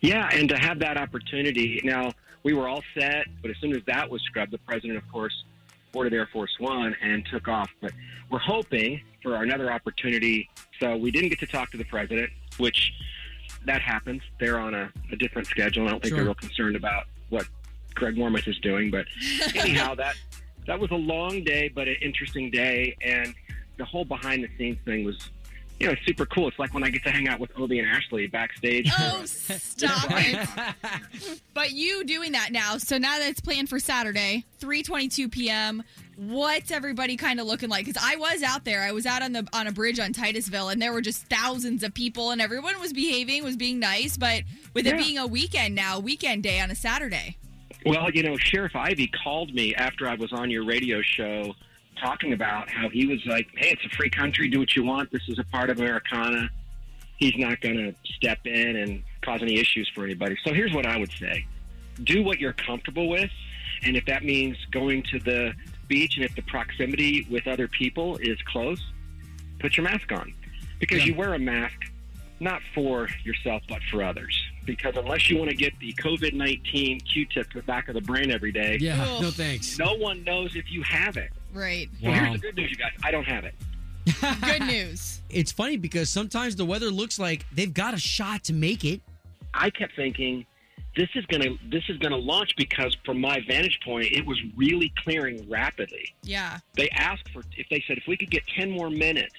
Yeah, 0.00 0.28
and 0.32 0.48
to 0.48 0.58
have 0.58 0.78
that 0.80 0.96
opportunity. 0.96 1.80
Now 1.84 2.12
we 2.42 2.52
were 2.54 2.68
all 2.68 2.82
set, 2.98 3.26
but 3.42 3.50
as 3.50 3.56
soon 3.58 3.74
as 3.74 3.82
that 3.86 4.10
was 4.10 4.22
scrubbed, 4.22 4.52
the 4.52 4.58
president, 4.58 4.96
of 4.98 5.08
course, 5.10 5.44
boarded 5.92 6.12
Air 6.12 6.28
Force 6.32 6.54
One 6.58 6.94
and 7.02 7.24
took 7.26 7.48
off. 7.48 7.70
But 7.80 7.92
we're 8.30 8.38
hoping 8.38 9.00
for 9.22 9.42
another 9.42 9.72
opportunity 9.72 10.48
so 10.80 10.96
we 10.96 11.10
didn't 11.10 11.30
get 11.30 11.38
to 11.40 11.46
talk 11.46 11.70
to 11.70 11.76
the 11.76 11.84
president, 11.84 12.30
which 12.58 12.92
that 13.64 13.80
happens. 13.80 14.22
They're 14.40 14.58
on 14.58 14.74
a, 14.74 14.92
a 15.12 15.16
different 15.16 15.46
schedule. 15.48 15.86
I 15.86 15.90
don't 15.90 16.00
think 16.02 16.10
Sure. 16.10 16.16
they're 16.18 16.24
real 16.26 16.34
concerned 16.34 16.76
about 16.76 17.04
what 17.30 17.46
Greg 17.94 18.16
Warmoth 18.16 18.46
is 18.48 18.58
doing. 18.58 18.90
But 18.90 19.06
anyhow, 19.54 19.94
that 19.94 20.16
that 20.66 20.78
was 20.78 20.90
a 20.90 20.96
long 20.96 21.44
day, 21.44 21.68
but 21.74 21.88
an 21.88 21.96
interesting 22.02 22.50
day, 22.50 22.96
and 23.00 23.34
the 23.78 23.84
whole 23.84 24.04
behind 24.04 24.42
the 24.44 24.48
scenes 24.58 24.78
thing 24.84 25.04
was. 25.04 25.30
You 25.80 25.86
know, 25.86 25.92
it's 25.92 26.06
super 26.06 26.24
cool. 26.26 26.48
It's 26.48 26.58
like 26.58 26.72
when 26.72 26.84
I 26.84 26.90
get 26.90 27.02
to 27.02 27.10
hang 27.10 27.28
out 27.28 27.40
with 27.40 27.50
Obie 27.58 27.80
and 27.80 27.88
Ashley 27.88 28.26
backstage. 28.28 28.88
Oh, 28.96 29.22
stop 29.26 30.06
it. 30.10 31.40
But 31.52 31.72
you 31.72 32.04
doing 32.04 32.32
that 32.32 32.52
now, 32.52 32.78
so 32.78 32.96
now 32.96 33.18
that 33.18 33.28
it's 33.28 33.40
planned 33.40 33.68
for 33.68 33.78
Saturday, 33.80 34.44
3:22 34.60 35.30
p.m. 35.30 35.82
What's 36.16 36.70
everybody 36.70 37.16
kind 37.16 37.40
of 37.40 37.46
looking 37.46 37.68
like? 37.68 37.86
Because 37.86 38.00
I 38.02 38.14
was 38.16 38.42
out 38.44 38.64
there, 38.64 38.82
I 38.82 38.92
was 38.92 39.04
out 39.04 39.22
on 39.22 39.32
the 39.32 39.46
on 39.52 39.66
a 39.66 39.72
bridge 39.72 39.98
on 39.98 40.12
Titusville, 40.12 40.68
and 40.68 40.80
there 40.80 40.92
were 40.92 41.00
just 41.00 41.26
thousands 41.26 41.82
of 41.82 41.92
people, 41.92 42.30
and 42.30 42.40
everyone 42.40 42.78
was 42.80 42.92
behaving, 42.92 43.42
was 43.42 43.56
being 43.56 43.80
nice. 43.80 44.16
But 44.16 44.44
with 44.74 44.86
it 44.86 44.96
being 44.96 45.18
a 45.18 45.26
weekend 45.26 45.74
now, 45.74 45.98
weekend 45.98 46.44
day 46.44 46.60
on 46.60 46.70
a 46.70 46.76
Saturday, 46.76 47.36
Well, 47.84 48.10
you 48.12 48.22
know, 48.22 48.36
Sheriff 48.36 48.76
Ivey 48.76 49.10
called 49.24 49.52
me 49.52 49.74
after 49.74 50.08
I 50.08 50.14
was 50.14 50.32
on 50.32 50.50
your 50.50 50.64
radio 50.64 51.02
show 51.02 51.54
talking 51.96 52.32
about 52.32 52.70
how 52.70 52.88
he 52.88 53.06
was 53.06 53.24
like, 53.26 53.48
hey, 53.56 53.70
it's 53.70 53.84
a 53.84 53.96
free 53.96 54.10
country, 54.10 54.48
do 54.48 54.58
what 54.58 54.74
you 54.76 54.84
want. 54.84 55.10
This 55.12 55.22
is 55.28 55.38
a 55.38 55.44
part 55.44 55.70
of 55.70 55.78
Americana. 55.78 56.50
He's 57.16 57.36
not 57.36 57.60
going 57.60 57.76
to 57.76 57.94
step 58.16 58.38
in 58.44 58.76
and 58.76 59.02
cause 59.22 59.40
any 59.42 59.58
issues 59.58 59.88
for 59.94 60.04
anybody. 60.04 60.36
So 60.44 60.52
here's 60.52 60.72
what 60.72 60.86
I 60.86 60.96
would 60.98 61.12
say 61.12 61.46
do 62.02 62.24
what 62.24 62.40
you're 62.40 62.52
comfortable 62.54 63.08
with. 63.08 63.30
And 63.84 63.96
if 63.96 64.04
that 64.06 64.24
means 64.24 64.56
going 64.72 65.02
to 65.12 65.18
the 65.20 65.52
beach 65.88 66.16
and 66.16 66.24
if 66.24 66.34
the 66.34 66.42
proximity 66.42 67.26
with 67.30 67.46
other 67.46 67.68
people 67.68 68.16
is 68.16 68.38
close, 68.42 68.80
put 69.60 69.76
your 69.76 69.84
mask 69.84 70.10
on. 70.10 70.34
Because 70.80 70.98
Yeah. 71.00 71.06
you 71.06 71.14
wear 71.14 71.34
a 71.34 71.38
mask 71.38 71.76
not 72.40 72.60
for 72.74 73.08
yourself, 73.22 73.62
but 73.68 73.80
for 73.90 74.02
others. 74.02 74.36
Because 74.64 74.96
unless 74.96 75.30
you 75.30 75.36
want 75.36 75.50
to 75.50 75.56
get 75.56 75.78
the 75.78 75.92
COVID 75.94 76.32
19 76.32 77.00
Q 77.00 77.26
tip 77.26 77.48
to 77.50 77.58
the 77.58 77.62
back 77.64 77.86
of 77.88 77.94
the 77.94 78.00
brain 78.00 78.30
every 78.32 78.50
day, 78.50 78.76
Yeah, 78.80 78.96
no 79.20 79.30
thanks. 79.30 79.78
no 79.78 79.94
one 79.94 80.24
knows 80.24 80.56
if 80.56 80.72
you 80.72 80.82
have 80.82 81.16
it. 81.16 81.30
Right? 81.54 81.88
So 82.02 82.08
Wow. 82.08 82.14
here's 82.14 82.32
the 82.32 82.38
good 82.38 82.56
news, 82.56 82.70
you 82.70 82.76
guys. 82.76 82.92
I 83.02 83.10
don't 83.10 83.24
have 83.24 83.44
it. 83.44 83.54
Good 84.42 84.62
news. 84.66 85.20
It's 85.30 85.50
funny 85.50 85.78
because 85.78 86.10
sometimes 86.10 86.56
the 86.56 86.64
weather 86.66 86.90
looks 86.90 87.18
like 87.18 87.46
they've 87.54 87.72
got 87.72 87.94
a 87.94 87.98
shot 87.98 88.44
to 88.44 88.52
make 88.52 88.84
it. 88.84 89.00
I 89.54 89.70
kept 89.70 89.96
thinking 89.96 90.44
this 90.94 91.08
is 91.14 91.24
gonna 91.26 91.50
this 91.70 91.84
is 91.88 91.96
gonna 91.98 92.16
launch 92.16 92.54
because 92.56 92.94
from 93.06 93.18
my 93.20 93.40
vantage 93.48 93.80
point, 93.82 94.08
it 94.12 94.26
was 94.26 94.38
really 94.56 94.92
clearing 95.02 95.48
rapidly. 95.48 96.14
Yeah. 96.22 96.58
They 96.74 96.90
asked 96.90 97.30
for 97.32 97.42
if 97.56 97.66
they 97.70 97.82
said 97.86 97.96
if 97.96 98.04
we 98.06 98.16
could 98.18 98.30
get 98.30 98.46
ten 98.46 98.70
more 98.70 98.90
minutes, 98.90 99.34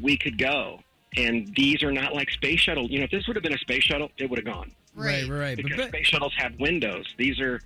we 0.00 0.16
could 0.16 0.38
go. 0.38 0.80
And 1.18 1.54
these 1.54 1.82
are 1.82 1.92
not 1.92 2.14
like 2.14 2.30
space 2.30 2.60
shuttle. 2.60 2.88
You 2.90 2.98
know, 3.00 3.04
if 3.04 3.10
this 3.10 3.26
would 3.26 3.36
have 3.36 3.42
been 3.42 3.54
a 3.54 3.58
space 3.58 3.82
shuttle, 3.84 4.10
it 4.18 4.30
would 4.30 4.38
have 4.38 4.46
gone. 4.46 4.70
Right. 4.94 5.28
right, 5.28 5.38
right. 5.38 5.56
But, 5.56 5.64
Because 5.66 5.76
but- 5.78 5.88
space 5.88 6.06
shuttles 6.06 6.32
have 6.38 6.58
windows. 6.58 7.06
These 7.18 7.38
are 7.40 7.60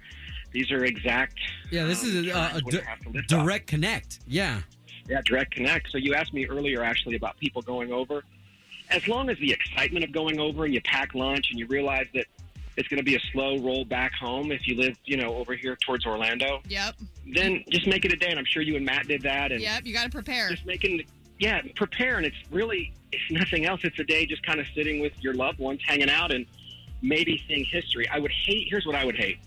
these 0.52 0.70
are 0.70 0.84
exact. 0.84 1.38
yeah, 1.70 1.84
this 1.84 2.02
um, 2.02 2.08
is 2.10 2.14
a, 2.14 2.18
a, 2.18 2.22
a 2.22 2.24
times 2.32 2.52
when 2.54 2.64
di- 2.64 2.78
they 2.78 2.84
have 2.84 3.00
to 3.00 3.08
lift 3.10 3.32
off. 3.32 3.44
direct 3.44 3.66
connect. 3.66 4.18
Yeah. 4.26 4.60
Yeah, 5.08 5.20
direct 5.24 5.52
connect. 5.54 5.90
So 5.90 5.98
you 5.98 6.14
asked 6.14 6.32
me 6.32 6.46
earlier, 6.46 6.82
actually, 6.82 7.16
about 7.16 7.36
people 7.38 7.62
going 7.62 7.92
over. 7.92 8.22
As 8.90 9.06
long 9.08 9.28
as 9.30 9.38
the 9.38 9.52
excitement 9.52 10.04
of 10.04 10.12
going 10.12 10.38
over 10.40 10.64
and 10.64 10.74
you 10.74 10.80
pack 10.82 11.14
lunch 11.14 11.46
and 11.50 11.58
you 11.58 11.66
realize 11.66 12.06
that 12.14 12.26
it's 12.76 12.88
going 12.88 12.98
to 12.98 13.04
be 13.04 13.16
a 13.16 13.20
slow 13.32 13.58
roll 13.58 13.84
back 13.84 14.12
home 14.14 14.50
if 14.52 14.66
you 14.66 14.76
live, 14.76 14.96
you 15.04 15.16
know, 15.16 15.34
over 15.36 15.54
here 15.54 15.76
towards 15.84 16.06
Orlando, 16.06 16.60
Yep. 16.68 16.94
then 17.34 17.64
just 17.70 17.86
make 17.86 18.04
it 18.04 18.12
a 18.12 18.16
day. 18.16 18.28
And 18.30 18.38
I'm 18.38 18.44
sure 18.44 18.62
you 18.62 18.76
and 18.76 18.84
Matt 18.84 19.06
did 19.08 19.22
that. 19.22 19.52
And 19.52 19.60
Yep. 19.60 19.86
You 19.86 19.92
got 19.92 20.04
to 20.04 20.10
prepare. 20.10 20.48
just 20.50 20.66
making, 20.66 21.02
yeah, 21.38 21.60
prepare. 21.76 22.16
And 22.16 22.26
it's 22.26 22.36
really, 22.50 22.92
it's 23.12 23.22
nothing 23.30 23.64
else. 23.66 23.80
It's 23.84 23.98
a 23.98 24.04
day 24.04 24.26
just 24.26 24.44
kind 24.44 24.58
of 24.60 24.66
sitting 24.74 25.00
with 25.00 25.12
your 25.20 25.34
loved 25.34 25.58
ones, 25.58 25.80
hanging 25.86 26.10
out, 26.10 26.32
and 26.32 26.46
maybe 27.02 27.42
seeing 27.48 27.64
history. 27.64 28.08
I 28.08 28.18
would 28.18 28.32
hate, 28.32 28.68
here's 28.70 28.86
what 28.86 28.94
I 28.96 29.04
would 29.04 29.16
hate. 29.16 29.38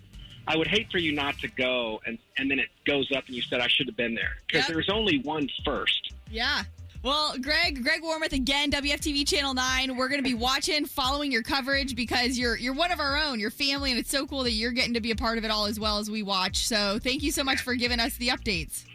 I 0.47 0.57
would 0.57 0.67
hate 0.67 0.91
for 0.91 0.97
you 0.97 1.11
not 1.13 1.37
to 1.39 1.47
go, 1.47 2.01
and, 2.05 2.17
and 2.37 2.49
then 2.51 2.59
it 2.59 2.67
goes 2.85 3.11
up, 3.15 3.25
and 3.27 3.35
you 3.35 3.41
said 3.41 3.61
I 3.61 3.67
should 3.67 3.87
have 3.87 3.95
been 3.95 4.13
there 4.13 4.37
because 4.47 4.67
Yep. 4.67 4.67
there's 4.69 4.89
only 4.89 5.19
one 5.19 5.47
first. 5.63 6.11
Yeah. 6.29 6.63
Well, 7.01 7.35
Greg, 7.41 7.83
Greg 7.83 8.01
Warmoth 8.01 8.31
again, 8.31 8.71
WFTV 8.71 9.27
Channel 9.27 9.53
Nine. 9.53 9.97
We're 9.97 10.07
going 10.07 10.23
to 10.23 10.27
be 10.27 10.33
watching, 10.35 10.85
following 10.85 11.33
your 11.33 11.43
coverage 11.43 11.95
because 11.95 12.37
you're 12.37 12.55
you're 12.55 12.73
one 12.73 12.91
of 12.93 13.01
our 13.01 13.17
own, 13.17 13.41
your 13.41 13.51
family, 13.51 13.91
and 13.91 13.99
it's 13.99 14.09
so 14.09 14.25
cool 14.25 14.43
that 14.43 14.51
you're 14.51 14.71
getting 14.71 14.93
to 14.93 15.01
be 15.01 15.11
a 15.11 15.15
part 15.15 15.37
of 15.37 15.43
it 15.43 15.51
all 15.51 15.65
as 15.65 15.77
well 15.79 15.97
as 15.97 16.09
we 16.09 16.23
watch. 16.23 16.65
So 16.65 16.99
thank 17.03 17.21
you 17.21 17.31
so 17.31 17.43
much 17.43 17.59
for 17.59 17.75
giving 17.75 17.99
us 17.99 18.15
the 18.15 18.29
updates. 18.29 18.85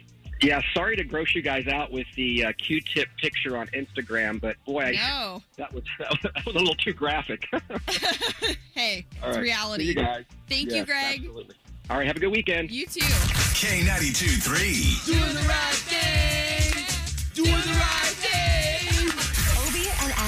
Yeah, 0.41 0.61
sorry 0.73 0.95
to 0.95 1.03
gross 1.03 1.35
you 1.35 1.41
guys 1.41 1.67
out 1.67 1.91
with 1.91 2.07
the 2.15 2.45
uh, 2.45 2.53
Q-tip 2.57 3.09
picture 3.17 3.57
on 3.57 3.67
Instagram, 3.67 4.39
but 4.39 4.55
boy, 4.65 4.97
I, 4.97 5.41
that 5.57 5.73
was 5.73 5.83
that 5.99 6.45
was 6.45 6.55
a 6.55 6.57
little 6.57 6.75
too 6.75 6.93
graphic. 6.93 7.45
hey, 8.73 9.05
All 9.21 9.29
it's 9.29 9.37
right. 9.37 9.41
reality. 9.43 9.83
See 9.83 9.89
you 9.89 9.95
guys. 9.95 10.23
Thank 10.47 10.71
you, 10.71 10.85
Greg. 10.85 11.19
Absolutely. 11.19 11.55
All 11.89 11.97
right, 11.97 12.07
have 12.07 12.15
a 12.15 12.19
good 12.19 12.31
weekend. 12.31 12.71
You 12.71 12.85
too. 12.85 13.01
K92 13.01 14.41
3. 14.41 15.13
Doing 15.13 15.33
the 15.33 15.47
right 15.49 15.73
thing. 15.73 16.85
Doing 17.33 17.51
the 17.51 17.73
right 17.73 18.13
thing. 18.15 18.38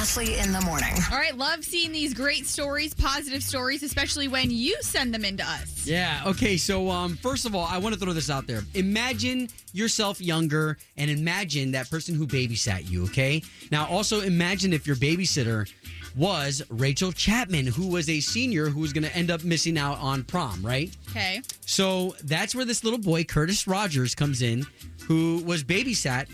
Obie 0.02 0.36
and 0.36 0.36
Ashley 0.36 0.40
in 0.40 0.52
the 0.52 0.62
morning. 0.62 0.94
All 1.12 1.18
right, 1.18 1.38
love 1.38 1.64
seeing 1.64 1.92
these 1.92 2.14
great 2.14 2.46
stories, 2.46 2.94
positive 2.94 3.44
stories, 3.44 3.84
especially 3.84 4.28
when 4.28 4.50
you 4.50 4.76
send 4.82 5.14
them 5.14 5.24
into 5.24 5.44
us. 5.44 5.86
Yeah. 5.86 6.24
Okay. 6.26 6.58
So, 6.58 6.90
um, 6.90 7.16
first 7.18 7.46
of 7.46 7.56
all, 7.56 7.68
I 7.70 7.78
want 7.78 7.94
to 7.94 8.00
throw 8.00 8.14
this 8.14 8.30
out 8.30 8.48
there. 8.48 8.62
Imagine 8.74 9.48
yourself 9.74 10.20
younger, 10.22 10.78
and 10.98 11.12
imagine 11.12 11.72
that 11.72 11.90
person 11.90 12.16
who 12.16 12.26
babysat 12.28 12.90
you. 12.90 13.04
Okay. 13.06 13.44
Now, 13.72 13.88
also 13.88 14.22
imagine 14.22 14.74
if 14.74 14.88
your 14.88 14.96
babysitter 14.96 15.72
was 16.16 16.62
Rachel 16.70 17.12
Chapman, 17.12 17.68
who 17.68 17.88
was 17.88 18.10
a 18.10 18.20
senior 18.20 18.68
who 18.68 18.82
was 18.82 18.94
going 18.94 19.04
to 19.04 19.16
end 19.16 19.32
up 19.32 19.44
missing 19.44 19.78
out 19.78 20.00
on 20.00 20.24
prom. 20.24 20.66
Right. 20.66 20.96
Okay. 21.10 21.42
So 21.66 22.16
that's 22.24 22.56
where 22.56 22.66
this 22.66 22.84
little 22.84 23.00
boy, 23.00 23.24
Curtis 23.24 23.68
Rogers, 23.68 24.16
comes 24.16 24.42
in, 24.42 24.66
who 25.08 25.44
was 25.46 25.64
babysat 25.64 26.28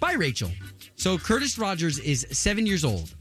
by 0.00 0.14
Rachel. 0.14 0.50
So 1.02 1.18
Curtis 1.18 1.58
Rogers 1.58 1.98
is 1.98 2.24
seven 2.30 2.64
years 2.64 2.84
old, 2.84 3.12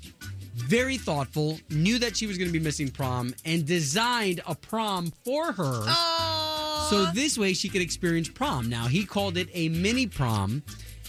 very 0.53 0.99
thoughtful, 0.99 1.57
knew 1.71 1.97
that 1.97 2.15
she 2.15 2.27
was 2.27 2.37
going 2.37 2.47
to 2.47 2.53
be 2.53 2.63
missing 2.63 2.91
prom, 2.91 3.33
and 3.43 3.65
designed 3.65 4.39
a 4.45 4.53
prom 4.53 5.11
for 5.25 5.51
her. 5.51 5.83
Oh. 5.87 6.87
So 6.91 7.05
this 7.05 7.39
way 7.39 7.53
she 7.53 7.69
could 7.69 7.81
experience 7.81 8.29
prom. 8.29 8.69
Now 8.69 8.85
he 8.85 9.03
called 9.03 9.35
it 9.35 9.49
a 9.55 9.69
mini 9.69 10.05
prom, 10.05 10.61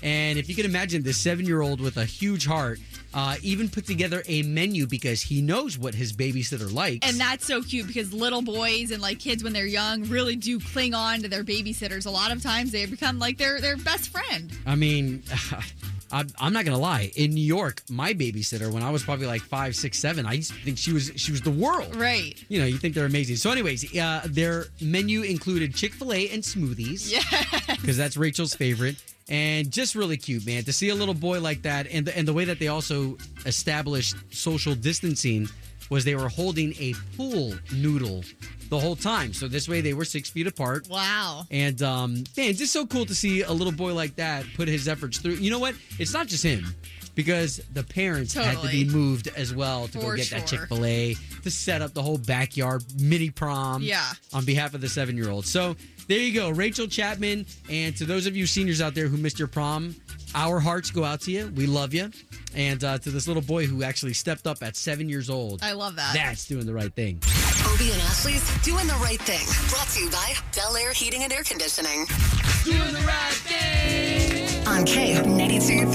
and 0.03 0.39
if 0.39 0.49
you 0.49 0.55
can 0.55 0.65
imagine 0.65 1.03
this 1.03 1.19
seven-year-old 1.19 1.79
with 1.79 1.99
a 1.99 2.07
huge 2.07 2.47
heart, 2.47 2.81
uh, 3.13 3.37
even 3.43 3.69
put 3.69 3.87
together 3.87 4.23
a 4.27 4.43
menu 4.43 4.87
because 4.87 5.21
he 5.21 5.43
knows 5.43 5.77
what 5.77 5.95
his 5.95 6.15
babysitter 6.15 6.73
likes. 6.73 7.07
And 7.07 7.21
that's 7.21 7.45
so 7.45 7.61
cute 7.61 7.87
because 7.87 8.15
little 8.15 8.41
boys 8.41 8.93
and 8.93 9.03
like 9.03 9.19
kids 9.19 9.45
when 9.45 9.53
they're 9.53 9.67
young 9.67 10.05
really 10.05 10.37
do 10.37 10.59
cling 10.59 10.95
on 10.95 11.21
to 11.21 11.29
their 11.29 11.45
babysitters. 11.45 12.07
A 12.07 12.11
lot 12.11 12.33
of 12.33 12.43
times 12.43 12.73
they 12.73 12.87
become 12.87 13.19
like 13.19 13.37
their 13.37 13.61
their 13.61 13.77
best 13.77 14.09
friend. 14.09 14.51
I 14.65 14.75
mean, 14.75 15.23
I'm, 16.13 16.29
I'm 16.39 16.53
not 16.53 16.65
gonna 16.65 16.79
lie. 16.79 17.11
In 17.17 17.33
New 17.33 17.45
York, 17.45 17.83
my 17.89 18.13
babysitter, 18.13 18.71
when 18.71 18.83
I 18.83 18.91
was 18.91 19.03
probably 19.03 19.27
like 19.27 19.41
five, 19.41 19.75
six, 19.75 19.99
seven, 19.99 20.27
I 20.27 20.35
used 20.35 20.53
to 20.53 20.57
think 20.59 20.79
she 20.79 20.93
was 20.93 21.11
she 21.17 21.33
was 21.33 21.41
the 21.41 21.51
world. 21.51 21.97
Right. 21.97 22.43
You 22.49 22.61
know, 22.61 22.67
you 22.67 22.79
think 22.79 22.95
they're 22.95 23.07
amazing. 23.07 23.37
So, 23.37 23.51
anyways, 23.51 23.97
uh, 23.97 24.23
their 24.27 24.67
menu 24.81 25.23
included 25.23 25.75
Chick 25.75 25.95
Fil 25.95 26.13
A 26.13 26.29
and 26.29 26.43
smoothies. 26.43 27.11
Yeah. 27.11 27.75
because 27.81 27.97
that's 27.97 28.17
Rachel's 28.17 28.55
favorite. 28.55 28.97
And 29.29 29.71
just 29.71 29.95
really 29.95 30.17
cute, 30.17 30.45
man, 30.45 30.65
to 30.65 30.73
see 30.73 30.91
a 30.91 30.95
little 30.95 31.15
boy 31.15 31.41
like 31.41 31.63
that, 31.63 31.87
and 31.91 32.07
the, 32.07 32.17
and 32.19 32.27
the 32.27 32.33
way 32.33 32.45
that 32.45 32.59
they 32.59 32.69
also 32.69 33.17
established 33.47 34.17
social 34.31 34.75
distancing 34.75 35.49
was 35.91 36.05
they 36.05 36.15
were 36.15 36.29
holding 36.29 36.75
a 36.79 36.95
pool 37.17 37.55
noodle 37.75 38.25
the 38.69 38.79
whole 38.79 38.97
time. 38.97 39.33
So 39.35 39.49
this 39.49 39.69
way 39.69 39.81
they 39.81 39.93
were 39.95 40.05
six 40.05 40.31
feet 40.31 40.47
apart. 40.47 40.89
Wow. 40.89 41.45
And 41.51 41.81
um, 41.83 42.25
man, 42.37 42.55
just 42.55 42.73
so 42.73 42.87
cool 42.87 43.05
to 43.07 43.15
see 43.15 43.43
a 43.43 43.53
little 43.53 43.73
boy 43.73 43.95
like 43.95 44.17
that 44.17 44.45
put 44.57 44.69
his 44.69 44.89
efforts 44.89 45.19
through. 45.19 45.35
You 45.35 45.51
know 45.51 45.59
what? 45.59 45.75
It's 45.99 46.13
not 46.15 46.27
just 46.29 46.43
him. 46.45 46.75
Because 47.15 47.59
the 47.75 47.83
parents 47.83 48.33
had 48.33 48.59
to 48.63 48.69
be 48.69 48.87
moved 48.87 49.29
as 49.37 49.55
well 49.55 49.87
to 49.89 49.99
For 50.01 50.13
go 50.13 50.17
get 50.17 50.31
that. 50.31 50.47
Chick 50.47 50.61
fil 50.67 50.83
A, 50.87 51.15
to 51.43 51.51
set 51.51 51.83
up 51.83 51.93
the 51.93 52.01
whole 52.03 52.17
backyard 52.17 52.83
mini 52.99 53.29
prom 53.29 53.83
Yeah. 53.83 54.13
on 54.33 54.47
behalf 54.47 54.73
of 54.73 54.81
the 54.81 54.89
seven 54.89 55.19
year 55.19 55.29
old. 55.29 55.45
So 55.45 55.77
there 56.09 56.19
you 56.19 56.35
go, 56.35 56.51
Rachel 56.51 56.87
Chapman. 56.87 57.47
And 57.71 57.97
to 57.97 58.05
those 58.05 58.27
of 58.27 58.37
you 58.37 58.47
seniors 58.47 58.81
out 58.81 58.95
there 58.95 59.09
who 59.09 59.17
missed 59.17 59.39
your 59.39 59.49
prom, 59.49 59.97
our 60.35 60.61
hearts 60.61 60.91
go 60.91 61.05
out 61.05 61.21
to 61.23 61.31
you. 61.31 61.53
We 61.55 61.67
love 61.67 61.95
you. 61.95 62.11
And 62.55 62.83
uh, 62.85 62.99
to 62.99 63.11
this 63.11 63.27
little 63.27 63.43
boy 63.43 63.67
who 63.67 63.83
actually 63.83 64.13
stepped 64.13 64.47
up 64.47 64.63
at 64.63 64.77
seven 64.77 65.09
years 65.09 65.31
old. 65.31 65.63
I 65.63 65.73
love 65.73 65.97
that. 65.97 66.13
That's 66.15 66.47
doing 66.47 66.67
the 66.67 66.75
right 66.75 66.93
thing. 66.95 67.21
Obie 67.73 67.93
and 67.93 68.03
Ashley's 68.03 68.63
doing 68.63 68.87
the 68.87 68.99
right 69.03 69.21
thing. 69.21 69.47
Brought 69.71 69.89
to 69.89 70.01
you 70.01 70.11
by 70.11 70.35
Bel 70.55 70.77
Air 70.77 70.93
Heating 70.93 71.23
and 71.23 71.33
Air 71.33 71.43
Conditioning. 71.43 72.07
Doing 72.65 72.93
the 72.93 73.05
right 73.07 73.33
thing. 73.33 74.67
On 74.67 74.85
K92 74.85 75.93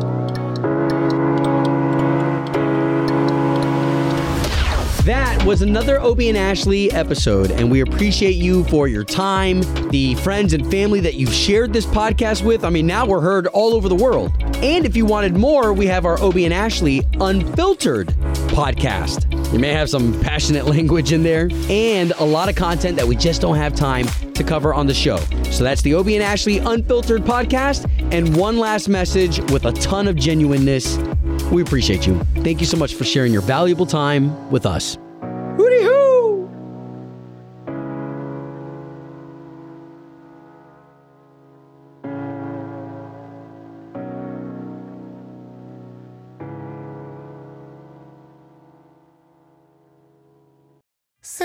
3. 0.00 0.09
Was 5.46 5.62
another 5.62 5.98
Obie 6.00 6.28
and 6.28 6.36
Ashley 6.36 6.92
episode, 6.92 7.50
and 7.50 7.70
we 7.70 7.80
appreciate 7.80 8.36
you 8.36 8.62
for 8.64 8.88
your 8.88 9.04
time, 9.04 9.62
the 9.88 10.14
friends 10.16 10.52
and 10.52 10.70
family 10.70 11.00
that 11.00 11.14
you've 11.14 11.32
shared 11.32 11.72
this 11.72 11.86
podcast 11.86 12.44
with. 12.44 12.62
I 12.62 12.68
mean, 12.68 12.86
now 12.86 13.06
we're 13.06 13.22
heard 13.22 13.46
all 13.48 13.74
over 13.74 13.88
the 13.88 13.94
world. 13.96 14.32
And 14.56 14.84
if 14.84 14.96
you 14.96 15.06
wanted 15.06 15.36
more, 15.36 15.72
we 15.72 15.86
have 15.86 16.04
our 16.04 16.20
Obie 16.20 16.44
and 16.44 16.52
Ashley 16.52 17.06
Unfiltered 17.20 18.08
podcast. 18.50 19.52
You 19.52 19.58
may 19.58 19.72
have 19.72 19.88
some 19.88 20.20
passionate 20.20 20.66
language 20.66 21.10
in 21.10 21.22
there 21.22 21.48
and 21.68 22.12
a 22.18 22.24
lot 22.24 22.50
of 22.50 22.54
content 22.54 22.96
that 22.96 23.06
we 23.06 23.16
just 23.16 23.40
don't 23.40 23.56
have 23.56 23.74
time 23.74 24.06
to 24.34 24.44
cover 24.44 24.74
on 24.74 24.86
the 24.86 24.94
show. 24.94 25.16
So 25.50 25.64
that's 25.64 25.80
the 25.80 25.94
Obie 25.94 26.16
and 26.16 26.22
Ashley 26.22 26.58
Unfiltered 26.58 27.22
podcast. 27.22 27.90
And 28.12 28.36
one 28.36 28.58
last 28.58 28.88
message 28.88 29.38
with 29.50 29.64
a 29.64 29.72
ton 29.72 30.06
of 30.06 30.16
genuineness. 30.16 30.98
We 31.50 31.62
appreciate 31.62 32.06
you. 32.06 32.20
Thank 32.36 32.60
you 32.60 32.66
so 32.66 32.76
much 32.76 32.94
for 32.94 33.04
sharing 33.04 33.32
your 33.32 33.42
valuable 33.42 33.86
time 33.86 34.50
with 34.50 34.66
us. 34.66 34.98